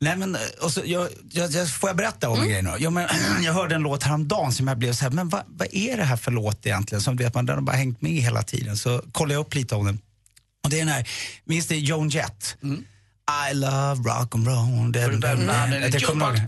Nej, 0.00 0.16
men, 0.16 0.36
och 0.62 0.72
så, 0.72 0.80
jag, 0.84 1.08
jag, 1.30 1.50
jag, 1.50 1.68
får 1.74 1.88
jag 1.88 1.96
berätta 1.96 2.28
om 2.28 2.40
en 2.40 2.48
grej 2.48 2.62
nu? 2.62 2.70
Jag, 2.78 2.92
men, 2.92 3.08
jag 3.42 3.52
hörde 3.52 3.74
en 3.74 3.82
låt 3.82 4.02
häromdagen 4.02 4.52
som 4.52 4.68
jag 4.68 4.78
blev 4.78 4.92
så 4.92 5.04
här, 5.04 5.10
men 5.10 5.28
vad, 5.28 5.42
vad 5.46 5.68
är 5.72 5.96
det 5.96 6.04
här 6.04 6.16
för 6.16 6.30
låt 6.30 6.66
egentligen? 6.66 7.02
Som 7.02 7.16
vet 7.16 7.34
man, 7.34 7.46
den 7.46 7.54
har 7.56 7.62
bara 7.62 7.76
hängt 7.76 8.02
med 8.02 8.12
hela 8.12 8.42
tiden. 8.42 8.76
Så 8.76 9.02
kollade 9.12 9.34
jag 9.34 9.40
upp 9.40 9.54
lite 9.54 9.74
om 9.74 9.86
den. 9.86 9.98
Och 10.64 10.70
det 10.70 10.76
är 10.76 10.80
den 10.84 10.88
här, 10.88 11.08
minns 11.44 11.70
ni 11.70 11.76
Joan 11.78 12.08
Jett? 12.08 12.56
I 13.50 13.54
love 13.54 14.02
rock 14.10 14.34
and 14.34 14.46
roll. 14.46 14.92
Den, 14.92 15.20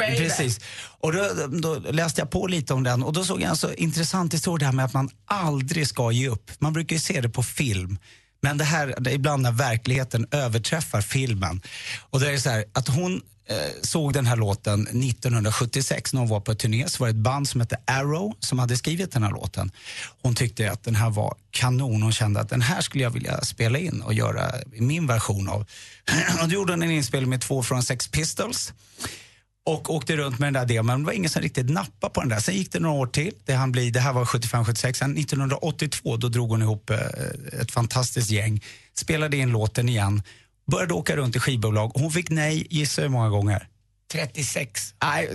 Mm. 0.09 0.19
Precis. 0.19 0.61
Och 1.01 1.13
då, 1.13 1.47
då 1.47 1.75
läste 1.75 2.21
jag 2.21 2.31
på 2.31 2.47
lite 2.47 2.75
om 2.75 2.83
den 2.83 3.03
och 3.03 3.13
då 3.13 3.25
såg 3.25 3.41
jag 3.43 3.51
en 3.51 3.57
så 3.57 3.73
intressant 3.73 4.35
historia 4.35 4.59
det 4.59 4.65
här 4.67 4.73
med 4.73 4.85
att 4.85 4.93
man 4.95 5.11
aldrig 5.27 5.89
ska 5.89 6.11
ge 6.11 6.29
upp. 6.29 6.51
Man 6.59 6.73
brukar 6.73 6.97
ju 6.97 7.01
se 7.01 7.21
det 7.21 7.29
på 7.29 7.43
film. 7.43 7.99
Men 8.41 8.59
det 8.59 8.65
här, 8.65 8.95
det 9.01 9.11
är 9.11 9.15
ibland 9.15 9.43
när 9.43 9.53
verkligheten 9.53 10.27
överträffar 10.31 11.01
filmen. 11.01 11.63
Och 12.11 12.21
det 12.21 12.31
är 12.33 12.39
så 12.39 12.51
här, 12.51 12.65
att 12.73 12.89
hon 12.89 13.21
Eh, 13.49 13.57
såg 13.83 14.13
den 14.13 14.27
här 14.27 14.37
låten 14.37 14.83
1976 14.83 16.13
när 16.13 16.21
hon 16.21 16.29
var 16.29 16.41
på 16.41 16.55
turné. 16.55 16.89
Så 16.89 17.03
var 17.03 17.07
det 17.07 17.11
ett 17.11 17.17
band 17.17 17.49
som 17.49 17.61
hette 17.61 17.77
Arrow 17.85 18.37
som 18.41 18.59
hade 18.59 18.77
skrivit 18.77 19.13
den 19.13 19.23
här 19.23 19.31
låten. 19.31 19.71
Hon 20.23 20.35
tyckte 20.35 20.71
att 20.73 20.85
den 20.85 20.95
här 20.95 21.11
var 21.11 21.35
kanon. 21.51 22.03
Hon 22.03 22.13
kände 22.13 22.41
att 22.41 22.49
den 22.49 22.63
här 22.63 22.81
skulle 22.81 23.05
jag 23.05 23.11
vilja 23.11 23.41
spela 23.41 23.79
in 23.79 24.03
och 24.03 24.15
göra 24.15 24.53
min 24.67 25.07
version 25.07 25.49
av. 25.49 25.67
och 26.43 26.49
då 26.49 26.55
gjorde 26.55 26.73
hon 26.73 26.83
en 26.83 26.91
inspelning 26.91 27.31
med 27.31 27.41
två 27.41 27.63
från 27.63 27.83
Sex 27.83 28.09
Pistols 28.09 28.73
och 29.67 29.95
åkte 29.95 30.17
runt 30.17 30.39
med 30.39 30.47
den 30.47 30.69
där 30.69 30.75
demon. 30.75 30.87
Men 30.87 31.01
det 31.01 31.07
var 31.07 31.13
ingen 31.13 31.31
som 31.31 31.43
riktigt 31.43 31.71
nappade 31.71 32.13
på 32.13 32.21
den 32.21 32.29
där. 32.29 32.41
Sen 32.41 32.55
gick 32.55 32.73
det 32.73 32.81
några 32.81 32.97
år 32.97 33.07
till. 33.07 33.35
Det, 33.45 33.53
han 33.53 33.73
bli, 33.73 33.91
det 33.91 34.01
här 34.01 34.13
var 34.13 34.25
75-76. 34.25 34.93
Sen 34.93 35.17
1982 35.17 36.17
då 36.17 36.29
drog 36.29 36.51
hon 36.51 36.63
ihop 36.63 36.91
eh, 36.91 36.99
ett 37.61 37.71
fantastiskt 37.71 38.31
gäng. 38.31 38.65
Spelade 38.95 39.37
in 39.37 39.51
låten 39.51 39.89
igen. 39.89 40.23
Började 40.71 40.95
åka 40.95 41.17
runt 41.17 41.37
i 41.37 41.39
skivbolag. 41.41 41.93
Hon 41.95 42.11
fick 42.11 42.31
nej, 42.31 42.67
gissa 42.71 43.03
hur 43.03 43.09
många 43.09 43.29
gånger? 43.29 43.69
36. 44.13 44.95
Nej, 45.03 45.29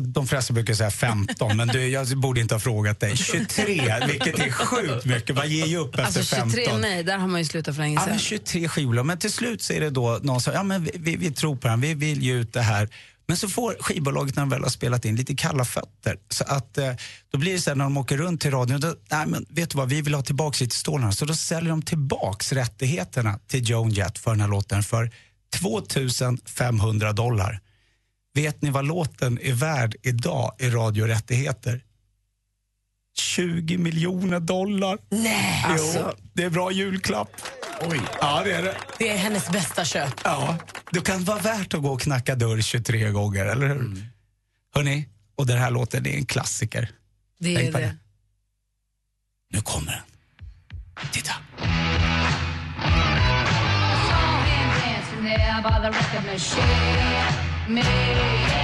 de 0.00 0.26
flesta 0.26 0.52
brukar 0.52 0.74
säga 0.74 0.90
15, 0.90 1.56
men 1.56 1.68
du, 1.68 1.88
jag 1.88 2.18
borde 2.18 2.40
inte 2.40 2.54
ha 2.54 2.60
frågat 2.60 3.00
dig. 3.00 3.16
23, 3.16 3.94
vilket 4.08 4.38
är 4.38 4.50
sjukt 4.50 5.04
mycket. 5.04 5.36
Man 5.36 5.50
ger 5.50 5.66
ju 5.66 5.76
upp 5.76 5.90
efter 5.90 6.04
Alltså 6.04 6.36
15. 6.36 6.50
23 6.50 6.76
nej, 6.76 7.04
där 7.04 7.18
har 7.18 7.28
man 7.28 7.40
ju 7.40 7.44
slutat 7.44 7.74
för 7.74 7.82
länge 7.82 7.94
Ja, 7.94 8.00
sedan. 8.00 8.10
men 8.10 8.18
23 8.18 8.68
skivbolag. 8.68 9.06
Men 9.06 9.18
till 9.18 9.32
slut 9.32 9.62
så 9.62 9.72
är 9.72 9.80
det 9.80 9.90
då 9.90 10.20
någon 10.22 10.40
som 10.40 10.52
ja, 10.54 10.62
men 10.62 10.84
vi, 10.84 10.90
vi, 10.94 11.16
vi 11.16 11.30
tror 11.30 11.56
på 11.56 11.68
den, 11.68 11.80
vi 11.80 11.94
vill 11.94 12.22
ge 12.22 12.32
ut 12.32 12.52
det 12.52 12.60
här. 12.62 12.88
Men 13.26 13.36
så 13.36 13.48
får 13.48 13.76
skivbolaget 13.80 14.36
när 14.36 14.42
de 14.42 14.50
väl 14.50 14.62
har 14.62 14.70
spelat 14.70 15.04
in 15.04 15.16
lite 15.16 15.34
kalla 15.34 15.64
fötter. 15.64 16.18
Så 16.28 16.44
att 16.44 16.78
eh, 16.78 16.92
då 17.32 17.38
blir 17.38 17.52
det 17.52 17.58
så 17.60 17.70
här 17.70 17.74
när 17.74 17.84
de 17.84 17.96
åker 17.96 18.16
runt 18.16 18.40
till 18.40 18.50
radion, 18.50 18.80
då, 18.80 18.94
nej 19.10 19.26
men 19.26 19.46
vet 19.48 19.70
du 19.70 19.78
vad, 19.78 19.88
vi 19.88 20.00
vill 20.02 20.14
ha 20.14 20.22
tillbaks 20.22 20.60
lite 20.60 20.76
stålarna. 20.76 21.12
Så 21.12 21.24
då 21.24 21.34
säljer 21.34 21.70
de 21.70 21.82
tillbaks 21.82 22.52
rättigheterna 22.52 23.38
till 23.46 23.70
Joan 23.70 23.90
Jett 23.90 24.18
för 24.18 24.30
den 24.30 24.40
här 24.40 24.48
låten 24.48 24.82
för 24.82 25.10
2500 25.60 27.12
dollar. 27.12 27.60
Vet 28.34 28.62
ni 28.62 28.70
vad 28.70 28.84
låten 28.84 29.38
är 29.42 29.52
värd 29.52 29.96
idag 30.02 30.52
i 30.58 30.70
radiorättigheter? 30.70 31.80
20 33.18 33.78
miljoner 33.78 34.40
dollar. 34.40 34.98
Nej, 35.08 35.64
Jo, 35.68 35.72
alltså. 35.72 36.16
det 36.32 36.42
är 36.42 36.50
bra 36.50 36.72
julklapp. 36.72 37.30
Oj. 37.80 38.00
Ja, 38.20 38.42
det 38.44 38.52
är 38.52 38.62
det. 38.62 38.76
Det 38.98 39.08
är 39.08 39.16
hennes 39.16 39.50
bästa 39.50 39.84
köp. 39.84 40.14
Ja, 40.24 40.56
det 40.94 41.00
kan 41.00 41.24
vara 41.24 41.38
värt 41.38 41.74
att 41.74 41.82
gå 41.82 41.92
och 41.92 42.00
knacka 42.00 42.34
dörr 42.34 42.60
23 42.60 43.10
gånger, 43.10 43.46
eller 43.46 43.66
hur? 43.66 43.76
Mm. 43.76 44.02
Hörni, 44.74 45.08
och 45.36 45.46
den 45.46 45.58
här 45.58 45.70
låten 45.70 46.02
det 46.02 46.14
är 46.14 46.18
en 46.18 46.26
klassiker. 46.26 46.90
Det 47.38 47.56
Tänk 47.56 47.68
är 47.68 47.72
på 47.72 47.78
det. 47.78 47.96
Nu 49.50 49.60
kommer 49.60 49.92
den. 49.92 50.02
Titta. 51.12 51.32
Från 57.66 58.63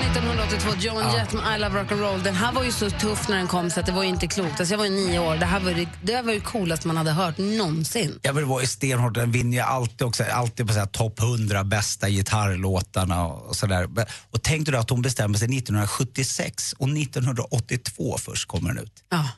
1982, 0.00 0.74
Joan 0.78 1.14
Jett 1.14 1.32
med 1.32 1.56
I 1.56 1.60
Love 1.60 1.82
Rock'n'Roll. 1.82 2.22
Den 2.22 2.34
här 2.34 2.52
var 2.52 2.64
ju 2.64 2.72
så 2.72 2.90
tuff 2.90 3.28
när 3.28 3.36
den 3.36 3.46
kom 3.46 3.70
så 3.70 3.80
att 3.80 3.86
det 3.86 3.92
var 3.92 4.02
ju 4.02 4.08
inte 4.08 4.26
klokt. 4.26 4.60
Alltså 4.60 4.74
jag 4.74 4.78
var 4.78 4.84
ju 4.84 4.90
nio 4.90 5.18
år. 5.18 5.36
Det 5.36 5.46
här 5.46 5.60
var 5.60 5.72
det, 5.72 5.88
det 6.02 6.14
här 6.14 6.22
var 6.22 6.32
ju 6.32 6.40
coolast 6.40 6.84
man 6.84 6.96
hade 6.96 7.10
hört 7.10 7.38
någonsin. 7.38 8.18
Ja, 8.22 8.32
men 8.32 8.42
det 8.42 8.48
var 8.48 8.60
ju 8.60 8.66
stenhårt. 8.66 9.14
Den 9.14 9.32
vinner 9.32 9.56
ju 9.56 9.62
alltid, 9.62 10.02
också, 10.02 10.24
alltid 10.24 10.68
på 10.68 10.86
topp 10.92 11.20
100 11.20 11.64
bästa 11.64 12.08
gitarrlåtarna 12.08 13.26
och 13.26 13.56
sådär. 13.56 13.88
Och 14.30 14.42
tänk 14.42 14.68
då 14.68 14.78
att 14.78 14.90
hon 14.90 15.02
bestämde 15.02 15.38
sig 15.38 15.58
1976 15.58 16.72
och 16.72 16.88
1982 16.88 18.18
först 18.18 18.48
kommer 18.48 18.74
den 18.74 18.84
ut. 18.84 19.04
Ja. 19.10 19.28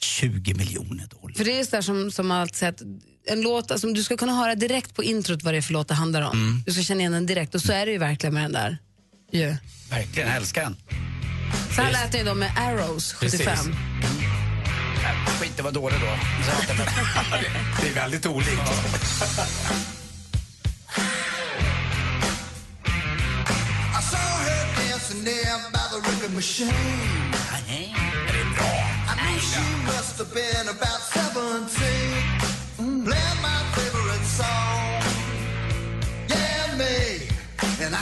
20 0.00 0.54
miljoner 0.54 1.06
dollar. 1.06 1.34
För 1.34 1.44
det 1.44 1.60
är 1.60 1.64
så 1.64 1.82
som, 1.82 2.10
som 2.10 2.30
allt 2.30 2.56
sett, 2.56 2.80
en 3.26 3.40
låt, 3.40 3.70
alltså, 3.70 3.86
du 3.86 4.02
ska 4.02 4.16
kunna 4.16 4.34
höra 4.34 4.54
direkt 4.54 4.94
på 4.94 5.04
introt 5.04 5.42
vad 5.42 5.54
det 5.54 5.58
är 5.58 5.62
för 5.62 5.72
låt 5.72 5.88
det 5.88 5.94
handlar 5.94 6.22
om. 6.22 6.32
Mm. 6.32 6.62
Du 6.66 6.72
ska 6.72 6.82
känna 6.82 7.00
igen 7.00 7.12
den 7.12 7.26
direkt 7.26 7.54
och 7.54 7.60
så 7.60 7.72
är 7.72 7.86
det 7.86 7.92
ju 7.92 7.98
verkligen 7.98 8.34
med 8.34 8.42
den 8.42 8.52
där. 8.52 8.78
Ju. 9.32 9.56
Verkligen, 9.90 10.28
jag 10.28 10.36
älskar 10.36 10.62
den. 10.62 10.76
Så 11.74 11.82
här 11.82 11.92
lät 11.92 12.12
det 12.12 12.18
ju 12.18 12.24
då 12.24 12.34
med 12.34 12.52
Arrows 12.56 13.12
75. 13.12 13.46
Precis. 13.46 13.70
Skit 15.40 15.56
det 15.56 15.62
var 15.62 15.72
dåligt 15.72 16.00
då. 16.00 16.06
Det 17.82 17.88
är 17.88 17.94
väldigt 17.94 18.26
olikt. 18.26 18.50
I 23.98 24.02
saw 24.02 24.20
her 24.44 24.90
dancing 24.90 25.24
there 25.24 25.58
by 25.72 25.78
the 25.90 26.10
record 26.10 26.34
machine. 26.34 26.68
I 26.68 27.70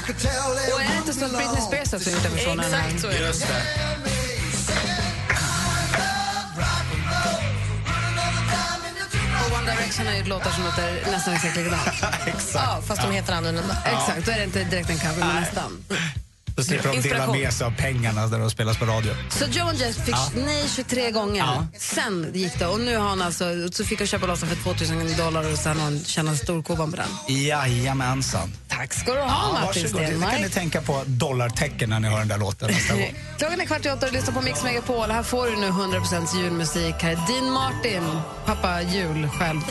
Och 0.09 0.81
är 0.83 0.89
det 0.89 0.97
inte 0.99 1.13
så 1.13 1.25
att 1.25 1.37
Britney 1.37 1.61
Spears 1.69 1.93
också 1.93 2.11
gjort 2.11 2.23
den 2.23 2.33
versionen? 2.33 2.65
Exakt 2.65 3.01
så 3.01 3.07
är 3.07 3.21
det. 3.21 3.33
Och 9.47 9.59
One 9.59 9.73
Direction 9.73 10.07
har 10.07 10.15
gjort 10.15 10.29
låtar 10.29 10.51
som 10.51 10.65
låter 10.65 11.11
nästan 11.11 11.35
exakt 11.35 11.57
likadant. 11.57 11.87
Exakt. 12.27 12.55
Ja, 12.55 12.83
fast 12.87 13.03
de 13.03 13.13
heter 13.13 13.33
annorlunda. 13.33 13.77
Exakt, 13.85 14.27
då 14.27 14.33
är 14.33 14.37
det 14.39 14.45
inte 14.45 14.65
direkt 14.65 14.91
en 14.91 14.99
cover, 14.99 15.19
men 15.27 15.35
nästan. 15.43 15.85
Då 16.57 16.65
slipper 16.65 16.93
de 16.93 17.01
dela 17.01 17.33
med 17.33 17.53
sig 17.53 17.67
av 17.67 17.71
pengarna 17.77 18.27
när 18.27 18.39
de 18.39 18.51
spelas 18.51 18.77
på 18.79 18.85
radio. 18.85 19.15
Så 19.31 19.45
Joan 19.45 19.77
Jett 19.77 19.97
fick 19.97 20.15
Ja. 20.15 20.31
nej 20.37 20.65
23 20.77 21.11
gånger. 21.11 21.45
Ja. 21.45 21.67
Sen 21.79 22.31
gick 22.35 22.59
det 22.59 22.67
och 22.67 22.81
nu 22.81 22.97
har 22.97 23.09
han 23.09 23.23
alltså, 23.23 23.45
så 23.73 23.85
fick 23.85 23.99
han 23.99 24.07
köpa 24.07 24.27
loss 24.27 24.41
för 24.41 24.57
2000 24.57 25.17
dollar 25.17 25.53
och 25.53 25.59
sen 25.59 25.77
har 25.77 25.85
han 25.85 26.01
tjänat 26.05 26.39
storkovan 26.39 26.91
på 26.91 26.97
den. 26.97 27.37
Jajamensan. 27.37 28.53
Tack 28.79 28.95
ska 28.95 29.15
du 29.15 29.21
ha 29.21 29.53
Martin 29.53 29.83
varsågod. 29.83 30.21
Det 30.21 30.27
kan 30.33 30.41
ni 30.41 30.51
tänka 30.51 30.83
på 30.83 31.03
dollartecken 31.07 31.91
när 31.91 32.01
ni 32.01 32.09
hör 32.09 32.19
den 32.19 32.29
där 32.29 32.39
låten 32.39 32.71
nästa 32.71 32.95
gång. 32.95 33.15
Klockan 33.39 33.61
är 33.61 33.65
kvart 33.65 33.87
i 33.87 33.91
åtta 33.91 34.07
och 34.07 34.13
du 34.13 34.19
lyssnar 34.19 34.35
på 34.35 34.41
Mix 34.41 34.65
Megapol. 34.65 35.11
Här 35.11 35.23
får 35.23 35.47
du 35.47 35.57
nu 35.57 35.67
100% 35.67 36.41
julmusik. 36.41 36.95
Här 36.99 37.11
är 37.11 37.17
Dean 37.27 37.53
Martin, 37.53 38.03
pappa 38.47 38.83
jul 38.83 39.29
själv. 39.29 39.61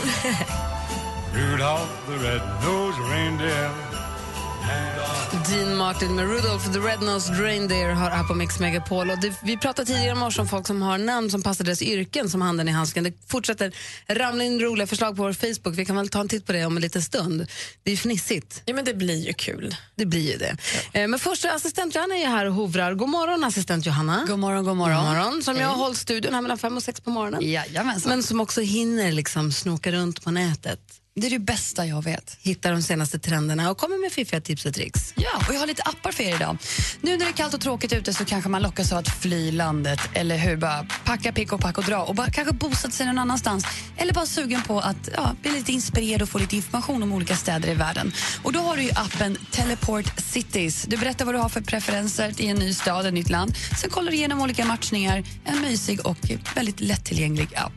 Dean 5.50 5.76
Martin 5.76 6.14
med 6.14 6.24
Rudolph 6.24 6.72
the 6.72 6.78
Red-Nosed 6.78 7.42
Reindeer 7.42 7.90
har 7.90 8.10
här 8.10 8.24
på 8.24 8.34
Mix 8.34 8.58
Megapol. 8.60 9.10
Och 9.10 9.20
det, 9.20 9.32
vi 9.42 9.56
pratade 9.56 9.86
tidigare 9.86 10.12
om 10.12 10.18
morse 10.18 10.40
om 10.40 10.48
folk 10.48 10.66
som 10.66 10.82
har 10.82 10.98
namn 10.98 11.30
som 11.30 11.42
passar 11.42 11.64
deras 11.64 11.82
yrken 11.82 12.30
som 12.30 12.42
handen 12.42 12.68
i 12.68 12.72
handsken. 12.72 13.04
Det 13.04 13.12
fortsätter 13.28 13.72
ramla 14.08 14.44
in 14.44 14.60
roliga 14.60 14.86
förslag 14.86 15.16
på 15.16 15.22
vår 15.22 15.32
Facebook. 15.32 15.78
Vi 15.78 15.84
kan 15.84 15.96
väl 15.96 16.08
ta 16.08 16.20
en 16.20 16.28
titt 16.28 16.46
på 16.46 16.52
det 16.52 16.66
om 16.66 16.76
en 16.76 16.82
liten 16.82 17.02
stund. 17.02 17.46
Det 17.82 17.92
är 17.92 17.96
fnissigt. 17.96 18.62
Ja, 18.64 18.74
men 18.74 18.84
det 18.84 18.94
blir 18.94 19.26
ju 19.26 19.32
kul. 19.32 19.76
Det 19.94 20.06
blir 20.06 20.32
ju 20.32 20.38
det. 20.38 20.56
Eh, 20.92 21.08
Men 21.08 21.18
först, 21.18 21.44
assistent 21.44 21.94
Johanna 21.94 22.16
är 22.16 22.26
här 22.26 22.46
och 22.46 22.54
hovrar. 22.54 22.94
God 22.94 23.08
morgon, 23.08 23.44
assistent 23.44 23.86
Johanna. 23.86 24.24
God 24.28 24.38
morgon, 24.38 24.64
god 24.64 24.76
morgon. 24.76 25.04
God 25.04 25.14
morgon. 25.14 25.42
Som 25.42 25.56
jag 25.56 25.68
har 25.68 25.76
hållit 25.76 25.98
studion 25.98 26.34
här 26.34 26.42
mellan 26.42 26.58
fem 26.58 26.76
och 26.76 26.82
sex 26.82 27.00
på 27.00 27.10
morgonen. 27.10 27.50
Jajamensan. 27.50 28.10
Men 28.10 28.22
som 28.22 28.40
också 28.40 28.60
hinner 28.60 29.12
liksom 29.12 29.52
snoka 29.52 29.92
runt 29.92 30.24
på 30.24 30.30
nätet. 30.30 30.80
Det 31.20 31.26
är 31.26 31.30
det 31.30 31.38
bästa 31.38 31.86
jag 31.86 32.04
vet. 32.04 32.38
Hitta 32.40 32.70
de 32.70 32.82
senaste 32.82 33.18
trenderna 33.18 33.70
och 33.70 33.78
kommer 33.78 33.98
med 33.98 34.12
fiffiga 34.12 34.40
tips 34.40 34.66
och 34.66 34.74
tricks. 34.74 35.14
Ja, 35.16 35.42
och 35.48 35.54
jag 35.54 35.60
har 35.60 35.66
lite 35.66 35.82
appar 35.82 36.12
för 36.12 36.22
er 36.22 36.34
idag. 36.34 36.58
Nu 37.00 37.10
när 37.10 37.24
det 37.24 37.30
är 37.30 37.32
kallt 37.32 37.54
och 37.54 37.60
tråkigt 37.60 37.92
ute 37.92 38.14
så 38.14 38.24
kanske 38.24 38.50
man 38.50 38.62
lockas 38.62 38.92
av 38.92 38.98
att 38.98 39.08
fly 39.08 39.52
landet 39.52 40.00
eller 40.14 40.36
hur? 40.36 40.56
Bara 40.56 40.86
packa, 41.04 41.32
pick 41.32 41.52
och 41.52 41.60
pack 41.60 41.78
och 41.78 41.84
dra 41.84 42.02
och 42.02 42.14
bara 42.14 42.30
kanske 42.30 42.54
bosätta 42.54 42.90
sig 42.90 43.06
någon 43.06 43.18
annanstans. 43.18 43.64
Eller 43.96 44.12
bara 44.12 44.26
sugen 44.26 44.62
på 44.62 44.80
att 44.80 45.08
ja, 45.16 45.36
bli 45.42 45.50
lite 45.50 45.72
inspirerad 45.72 46.22
och 46.22 46.28
få 46.28 46.38
lite 46.38 46.56
information 46.56 47.02
om 47.02 47.12
olika 47.12 47.36
städer 47.36 47.68
i 47.68 47.74
världen. 47.74 48.12
Och 48.42 48.52
då 48.52 48.60
har 48.60 48.76
du 48.76 48.82
ju 48.82 48.90
appen 48.90 49.36
Teleport 49.50 50.20
Cities. 50.20 50.82
Du 50.82 50.96
berättar 50.96 51.24
vad 51.24 51.34
du 51.34 51.38
har 51.38 51.48
för 51.48 51.60
preferenser 51.60 52.40
i 52.40 52.46
en 52.46 52.56
ny 52.56 52.74
stad, 52.74 53.06
ett 53.06 53.14
nytt 53.14 53.30
land. 53.30 53.54
Sen 53.80 53.90
kollar 53.90 54.10
du 54.10 54.16
igenom 54.16 54.40
olika 54.40 54.64
matchningar. 54.64 55.24
En 55.44 55.60
mysig 55.60 56.06
och 56.06 56.18
väldigt 56.54 56.80
lättillgänglig 56.80 57.48
app. 57.56 57.72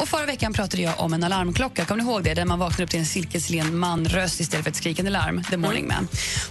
Och 0.00 0.08
förra 0.08 0.26
veckan 0.26 0.52
pratade 0.52 0.82
jag 0.82 1.00
om 1.00 1.14
en 1.14 1.24
alarmklocka, 1.24 1.84
kommer 1.84 2.02
ni 2.02 2.10
ihåg 2.10 2.24
det? 2.24 2.34
Där 2.34 2.44
man 2.44 2.58
vaknar 2.58 2.84
upp 2.84 2.90
till 2.90 3.00
en 3.00 3.06
silkeslen 3.06 3.78
manröst 3.78 4.40
istället 4.40 4.64
för 4.64 4.70
ett 4.70 4.76
skrikande 4.76 5.10
larm, 5.10 5.44
The 5.50 5.56
Morning 5.56 5.88
Man. 5.88 6.08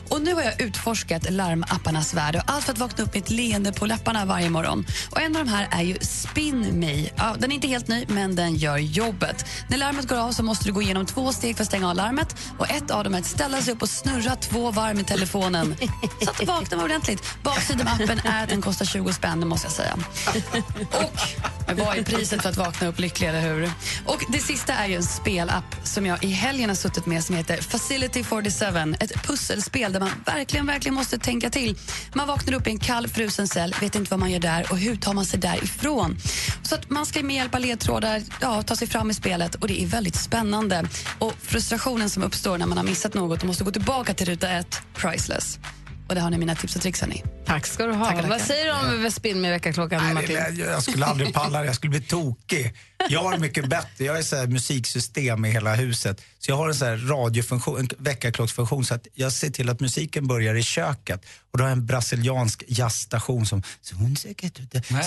Och 0.10 0.22
nu 0.22 0.34
har 0.34 0.42
jag 0.42 0.62
utforskat 0.62 1.32
larmapparnas 1.32 2.14
värld 2.14 2.36
och 2.36 2.42
allt 2.46 2.66
för 2.66 2.72
att 2.72 2.80
vakna 2.80 3.04
upp 3.04 3.14
med 3.14 3.24
ett 3.24 3.30
leende 3.30 3.74
på 3.74 3.86
läpparna 3.86 4.26
varje 4.26 4.50
morgon. 4.50 4.86
Och 5.10 5.22
en 5.22 5.36
av 5.36 5.46
de 5.46 5.52
här 5.52 5.68
är 5.72 5.82
ju 5.82 5.98
Spin 6.02 6.80
Me. 6.80 7.10
Ja, 7.16 7.36
den 7.40 7.52
är 7.52 7.56
inte 7.56 7.68
helt 7.68 7.88
ny, 7.88 8.06
men 8.08 8.36
den 8.36 8.56
gör 8.56 8.78
jobbet. 8.78 9.46
När 9.70 9.78
larmet 9.78 10.08
går 10.08 10.18
av 10.18 10.32
så 10.32 10.44
måste 10.44 10.66
du 10.66 10.74
gå 10.74 10.82
igenom 10.82 11.06
två 11.06 11.34
steg 11.34 11.56
för 11.56 11.64
att 11.64 11.68
stänga 11.68 11.90
av 11.90 11.96
larmet 11.96 12.36
och 12.58 12.70
ett 12.70 12.92
av 12.92 13.04
dem 13.04 13.14
är 13.14 13.20
att 13.20 13.26
ställa 13.26 13.62
sig 13.62 13.74
upp 13.74 13.82
och 13.82 13.90
snurra 13.90 14.36
två 14.36 14.72
varv 14.72 15.00
i 15.00 15.04
telefonen 15.04 15.76
så 16.22 16.30
att 16.30 16.40
du 16.40 16.46
vaknar 16.46 16.84
ordentligt. 16.84 17.24
Baksidan 17.44 17.88
av 17.88 17.94
appen 17.94 18.20
är 18.24 18.44
att 18.44 18.50
den 18.50 18.62
kostar 18.62 18.86
20 18.86 19.14
spänn, 19.14 19.40
det 19.40 19.46
måste 19.46 19.68
jag 19.68 19.74
säga. 19.74 19.98
Och 21.72 21.80
vad 21.80 21.98
är 21.98 22.04
priset 22.04 22.42
för 22.42 22.50
att 22.50 22.58
vakna 22.58 22.88
upp 22.88 23.00
lyckligare. 23.04 23.38
hur? 23.38 23.72
Och 24.06 24.24
det 24.30 24.40
sista 24.40 24.74
är 24.74 24.88
ju 24.88 24.96
en 24.96 25.04
spelapp 25.04 25.76
som 25.84 26.06
jag 26.06 26.24
i 26.24 26.28
helgen 26.28 26.70
har 26.70 26.76
suttit 26.76 27.06
med 27.06 27.24
som 27.24 27.36
heter 27.36 27.58
Facility 27.58 28.24
47. 28.24 28.96
Ett 29.00 29.24
pusselspel 29.24 29.94
där 29.94 30.00
man 30.00 30.10
verkligen, 30.26 30.66
verkligen 30.66 30.96
måste 30.96 31.18
tänka 31.18 31.50
till. 31.50 31.78
Man 32.14 32.28
vaknar 32.28 32.54
upp 32.54 32.68
i 32.68 32.70
en 32.70 32.80
kall 32.80 33.08
frusen 33.08 33.48
cell, 33.48 33.76
vet 33.82 33.96
inte 33.96 34.12
vad 34.12 34.20
man 34.20 34.32
gör 34.32 34.40
där 34.40 34.72
och 34.72 34.78
hur 34.78 34.96
tar 34.96 35.14
man 35.14 35.26
sig 35.26 35.40
därifrån? 35.40 36.18
Så 36.64 36.76
att 36.76 36.90
man 36.90 37.06
ska 37.06 37.24
med 37.24 37.36
hjälp 37.36 37.56
av 37.56 37.62
ledtrådar 37.62 38.22
ja, 38.42 38.62
ta 38.64 38.76
sig 38.76 38.88
fram 38.88 39.10
i 39.10 39.14
spelet 39.14 39.56
och 39.56 39.68
det 39.68 39.84
är 39.84 39.88
väldigt 39.88 40.16
spännande. 40.16 40.86
Och 41.20 41.34
frustrationen 41.42 42.10
som 42.10 42.24
uppstår 42.24 42.58
när 42.58 42.66
man 42.66 42.78
har 42.78 42.86
missat 42.86 43.14
något 43.14 43.42
och 43.42 43.48
måste 43.48 43.64
gå 43.64 43.72
tillbaka 43.72 44.14
till 44.14 44.26
ruta 44.26 44.50
ett, 44.50 44.82
priceless. 44.94 45.60
Och 46.08 46.16
det 46.16 46.22
har 46.22 46.30
ni 46.30 46.38
mina 46.38 46.56
tips 46.56 46.76
och 46.76 46.82
tricks, 46.82 47.02
hörni. 47.02 47.24
Tack 47.46 47.66
ska 47.66 47.86
du 47.86 47.94
ha. 47.94 48.06
Tackar. 48.06 48.30
Vad 48.30 48.42
säger 48.42 48.66
du 48.66 49.04
om 49.06 49.12
Spin 49.12 49.42
med 49.42 49.52
väckarklockan, 49.52 50.04
Nej, 50.04 50.14
Martin? 50.14 50.36
det- 50.36 50.64
jag 50.64 50.84
skulle 50.84 51.06
aldrig 51.06 51.34
palla 51.34 51.60
det, 51.60 51.66
jag 51.66 51.76
skulle 51.76 51.90
bli 51.90 52.02
tokig. 52.02 52.74
Jag 53.10 53.24
har 53.24 53.38
mycket 53.38 53.70
bättre, 53.70 54.06
jag 54.06 54.16
har 54.16 54.22
så 54.22 54.36
här 54.36 54.48
musiksystem 54.48 55.46
i 55.46 55.50
hela 55.52 55.76
huset. 55.76 56.22
Så 56.40 56.52
jag 56.52 56.56
har 56.56 56.70
en 56.70 56.76
så 56.76 56.86
här 56.86 56.98
radiofunktion, 56.98 57.80
en 57.80 57.90
väckarklocksfunktion 57.98 58.86
så 58.86 58.94
att 58.94 59.08
jag 59.14 59.32
ser 59.34 59.50
till 59.50 59.70
att 59.70 59.80
musiken 59.80 60.28
börjar 60.28 60.56
i 60.56 60.64
köket. 60.64 61.26
Och 61.52 61.58
då 61.58 61.64
har 61.64 61.70
jag 61.70 61.78
en 61.78 61.86
brasiliansk 61.86 62.64
jazzstation 62.68 63.46
som... 63.46 63.64
Så 63.82 63.96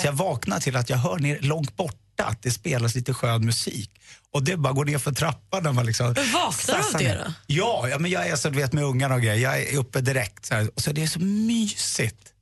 jag 0.03 0.13
vaknar 0.13 0.59
till 0.59 0.75
att 0.75 0.89
jag 0.89 0.97
hör 0.97 1.19
ner 1.19 1.39
långt 1.41 1.77
att 2.23 2.41
det 2.41 2.51
spelas 2.51 2.95
lite 2.95 3.13
skön 3.13 3.45
musik. 3.45 3.91
Och 4.31 4.43
det 4.43 4.57
bara 4.57 4.73
går 4.73 4.85
ner 4.85 4.97
för 4.97 5.11
trappan 5.11 5.63
när 5.63 5.71
man 5.71 5.85
liksom... 5.85 6.07
Vaknar 6.07 6.77
du 6.77 6.95
av 6.95 7.01
det 7.01 7.23
då? 7.25 7.33
Ja, 7.47 7.87
ja, 7.89 7.99
men 7.99 8.11
jag 8.11 8.27
är 8.27 8.35
så 8.35 8.49
du 8.49 8.57
vet 8.57 8.73
med 8.73 8.83
ungarna 8.83 9.15
och 9.15 9.21
grejer. 9.21 9.35
Jag 9.35 9.61
är 9.61 9.77
uppe 9.77 10.01
direkt 10.01 10.45
så 10.45 10.55
här. 10.55 10.69
Och 10.75 10.81
så 10.81 10.91
det 10.91 11.03
är 11.03 11.07
så 11.07 11.19
mysigt. 11.19 12.33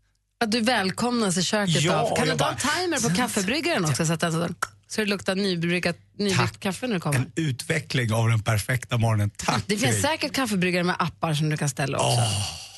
Att 0.43 0.51
du 0.51 0.61
välkomnas 0.61 1.37
i 1.37 1.43
köket 1.43 1.81
Ja, 1.81 1.95
av. 1.95 2.15
Kan 2.15 2.27
du 2.27 2.35
ta 2.37 2.51
en 2.51 2.57
timer 2.57 3.09
på 3.09 3.15
kaffebryggaren 3.15 3.85
också 3.85 4.05
så 4.05 4.13
att, 4.13 4.23
alltså, 4.23 4.49
så 4.87 5.01
det 5.01 5.07
luktar 5.07 5.35
nybryggat, 5.35 5.97
nybryggt 6.17 6.59
kaffe 6.59 6.87
när 6.87 6.93
du 6.93 6.99
kommer? 6.99 7.19
En 7.19 7.31
utveckling 7.35 8.13
av 8.13 8.29
den 8.29 8.43
perfekta 8.43 8.97
morgonen. 8.97 9.29
Tack 9.29 9.63
Det 9.67 9.77
finns 9.77 10.01
säkert 10.01 10.33
kaffebryggare 10.33 10.83
med 10.83 10.95
appar 10.99 11.33
som 11.33 11.49
du 11.49 11.57
kan 11.57 11.69
ställa 11.69 11.97
också. 11.97 12.21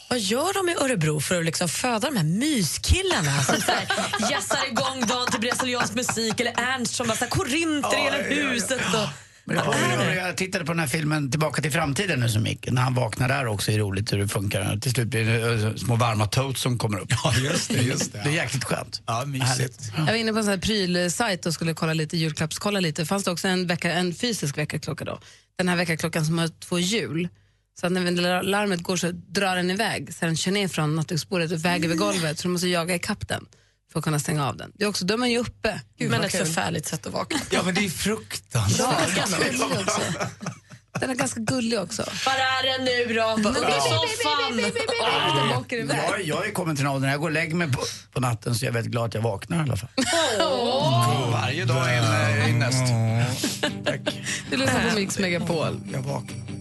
Vad 0.09 0.19
gör 0.19 0.53
de 0.53 0.69
i 0.69 0.75
Örebro 0.75 1.19
för 1.19 1.39
att 1.39 1.45
liksom 1.45 1.69
föda 1.69 1.99
de 2.09 2.17
här 2.17 2.23
myskillarna 2.23 3.43
som 3.43 3.55
så 3.61 3.71
här, 3.71 3.87
jazzar 4.31 4.67
igång 4.67 5.07
dagen 5.07 5.31
till 5.31 5.39
brasiliansk 5.39 5.93
musik 5.95 6.39
eller 6.39 6.53
Ernst 6.57 6.95
som 6.95 7.07
bara 7.07 7.27
korinter 7.27 7.97
i 7.97 8.01
hela 8.01 8.17
huset? 8.17 8.81
Och, 8.93 9.09
Men 9.45 9.55
jag, 9.55 9.75
jag, 10.05 10.27
jag 10.27 10.37
tittade 10.37 10.65
på 10.65 10.71
den 10.71 10.79
här 10.79 10.87
filmen 10.87 11.31
Tillbaka 11.31 11.61
till 11.61 11.71
framtiden 11.71 12.19
nu 12.19 12.29
som 12.29 12.45
gick. 12.45 12.71
När 12.71 12.81
han 12.81 12.93
vaknar 12.93 13.27
där 13.27 13.47
också 13.47 13.71
är 13.71 13.79
roligt 13.79 14.13
hur 14.13 14.17
det 14.17 14.27
funkar. 14.27 14.77
Till 14.77 14.91
slut 14.91 15.07
blir 15.07 15.25
det 15.25 15.65
eh, 15.67 15.75
små 15.75 15.95
varma 15.95 16.25
toads 16.27 16.61
som 16.61 16.77
kommer 16.77 16.99
upp. 16.99 17.09
Ja, 17.23 17.33
just 17.37 17.69
det. 17.69 17.81
Just 17.81 18.13
det. 18.13 18.21
Det 18.23 18.29
är 18.29 18.33
jäkligt 18.33 18.63
skönt. 18.63 19.01
Ja, 19.05 19.25
mysigt. 19.25 19.91
Jag 19.97 20.05
var 20.05 20.13
inne 20.13 20.31
på 20.31 20.37
en 20.37 20.43
sån 20.43 20.51
här 20.51 20.59
prylsajt 20.59 21.45
och 21.45 21.53
skulle 21.53 21.73
kolla 21.73 21.93
lite 21.93 22.17
julklappskolla 22.17 22.79
lite. 22.79 23.05
Fanns 23.05 23.23
det 23.23 23.31
också 23.31 23.47
en, 23.47 23.67
vecka, 23.67 23.91
en 23.91 24.13
fysisk 24.13 24.57
väckarklocka 24.57 25.05
då? 25.05 25.19
Den 25.57 25.69
här 25.69 25.75
väckarklockan 25.75 26.25
som 26.25 26.37
har 26.37 26.47
två 26.47 26.79
hjul. 26.79 27.29
Så 27.79 27.85
att 27.85 27.91
när 27.91 28.43
larmet 28.43 28.83
går 28.83 28.97
så 28.97 29.11
drar 29.11 29.55
den 29.55 29.71
iväg 29.71 30.13
så 30.13 30.25
den 30.25 30.37
kör 30.37 30.51
ner 30.51 30.67
från 30.67 30.95
nattduksbordet 30.95 31.51
och 31.51 31.65
väger 31.65 31.85
över 31.85 31.95
golvet 31.95 32.39
så 32.39 32.47
du 32.47 32.51
måste 32.51 32.67
jaga 32.67 32.95
ikapp 32.95 33.27
den 33.27 33.45
för 33.91 33.99
att 33.99 34.03
kunna 34.03 34.19
stänga 34.19 34.47
av 34.47 34.57
den. 34.57 34.71
Det 34.75 34.83
är 34.83 34.89
också, 34.89 35.05
då 35.05 35.13
är 35.13 35.17
man 35.17 35.31
ju 35.31 35.37
uppe. 35.37 35.81
Gud, 35.97 36.11
men 36.11 36.23
ett 36.23 36.31
kul. 36.31 36.45
förfärligt 36.45 36.85
sätt 36.87 37.05
att 37.05 37.13
vakna. 37.13 37.39
Ja, 37.49 37.63
men 37.63 37.75
det 37.75 37.85
är 37.85 37.89
fruktansvärt. 37.89 38.87
Ja, 39.07 39.15
ganska 39.15 39.43
gullig 39.43 39.79
också. 39.79 40.01
Den 40.99 41.09
är 41.09 41.15
ganska 41.15 41.39
gullig 41.39 41.79
också. 41.79 42.03
Var 42.25 42.33
är 42.33 42.77
den 42.77 42.85
nu 42.85 43.13
då? 43.13 43.49
Under 43.49 43.79
soffan? 43.79 44.59
Iväg. 45.69 45.99
Jag, 46.09 46.23
jag 46.23 46.47
är 46.47 46.51
kommit 46.51 46.77
till 46.77 46.85
en 46.85 46.91
ålder 46.91 47.09
jag 47.09 47.19
går 47.19 47.27
och 47.27 47.33
lägger 47.33 47.55
mig 47.55 47.71
på, 47.71 47.81
på 48.11 48.19
natten 48.19 48.55
så 48.55 48.65
jag 48.65 48.69
är 48.69 48.73
väldigt 48.73 48.91
glad 48.91 49.05
att 49.05 49.13
jag 49.13 49.21
vaknar 49.21 49.57
i 49.57 49.61
alla 49.61 49.77
fall. 49.77 49.89
Varje 51.31 51.65
dag 51.65 51.93
är 51.93 51.97
en 51.97 52.41
äh, 52.41 52.49
ynnest. 52.49 52.83
Du 54.51 54.57
lyssnar 54.57 54.89
på 54.89 54.95
Mix 54.95 55.19
Megapol. 55.19 55.81
Jag 55.93 56.01
vaknar. 56.01 56.56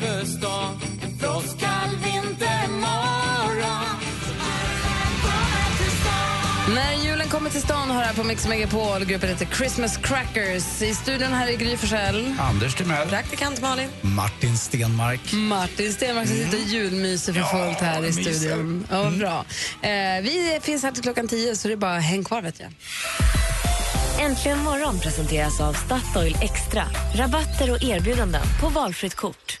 Stan 0.00 0.80
En 1.02 1.18
frostkall 1.18 1.90
vintermorgon 2.04 3.86
När 6.74 7.04
julen 7.04 7.28
kommer 7.28 7.50
till 7.50 7.60
stan 7.60 7.90
har 7.90 8.02
här 8.02 8.14
på 8.14 8.24
Mix 8.24 8.48
Megapol. 8.48 9.04
Gruppen 9.04 9.28
heter 9.28 9.46
Christmas 9.46 9.96
Crackers. 9.96 10.82
I 10.82 10.94
studion 10.94 11.32
här 11.32 11.48
är 11.48 11.56
Gry 11.56 11.76
Forssell. 11.76 12.34
Anders 12.40 12.74
Timell. 12.74 13.08
Praktikant 13.08 13.60
Malin. 13.60 13.88
Martin 14.00 14.56
Stenmark. 14.56 15.32
Martin 15.32 15.92
Stenmark 15.92 16.28
som 16.28 16.36
sitter 16.36 16.58
och 16.58 16.64
julmyser 16.68 17.32
för 17.32 17.42
fullt 17.42 17.78
här 17.78 18.04
i 18.04 18.12
studion. 18.12 18.86
Ja, 18.90 19.02
vad 19.02 19.18
bra. 19.18 19.44
Eh, 19.82 20.22
vi 20.22 20.58
finns 20.62 20.82
här 20.82 20.92
till 20.92 21.02
klockan 21.02 21.28
tio 21.28 21.56
så 21.56 21.68
det 21.68 21.74
är 21.74 21.76
bara 21.76 21.98
häng 21.98 22.24
kvar 22.24 22.42
vet 22.42 22.60
jag. 22.60 22.72
Äntligen 24.20 24.58
morgon 24.58 24.98
presenteras 24.98 25.60
av 25.60 25.72
Statoil 25.72 26.36
Extra. 26.42 26.82
Rabatter 27.14 27.70
och 27.70 27.82
erbjudanden 27.82 28.42
på 28.60 28.68
valfritt 28.68 29.14
kort. 29.14 29.60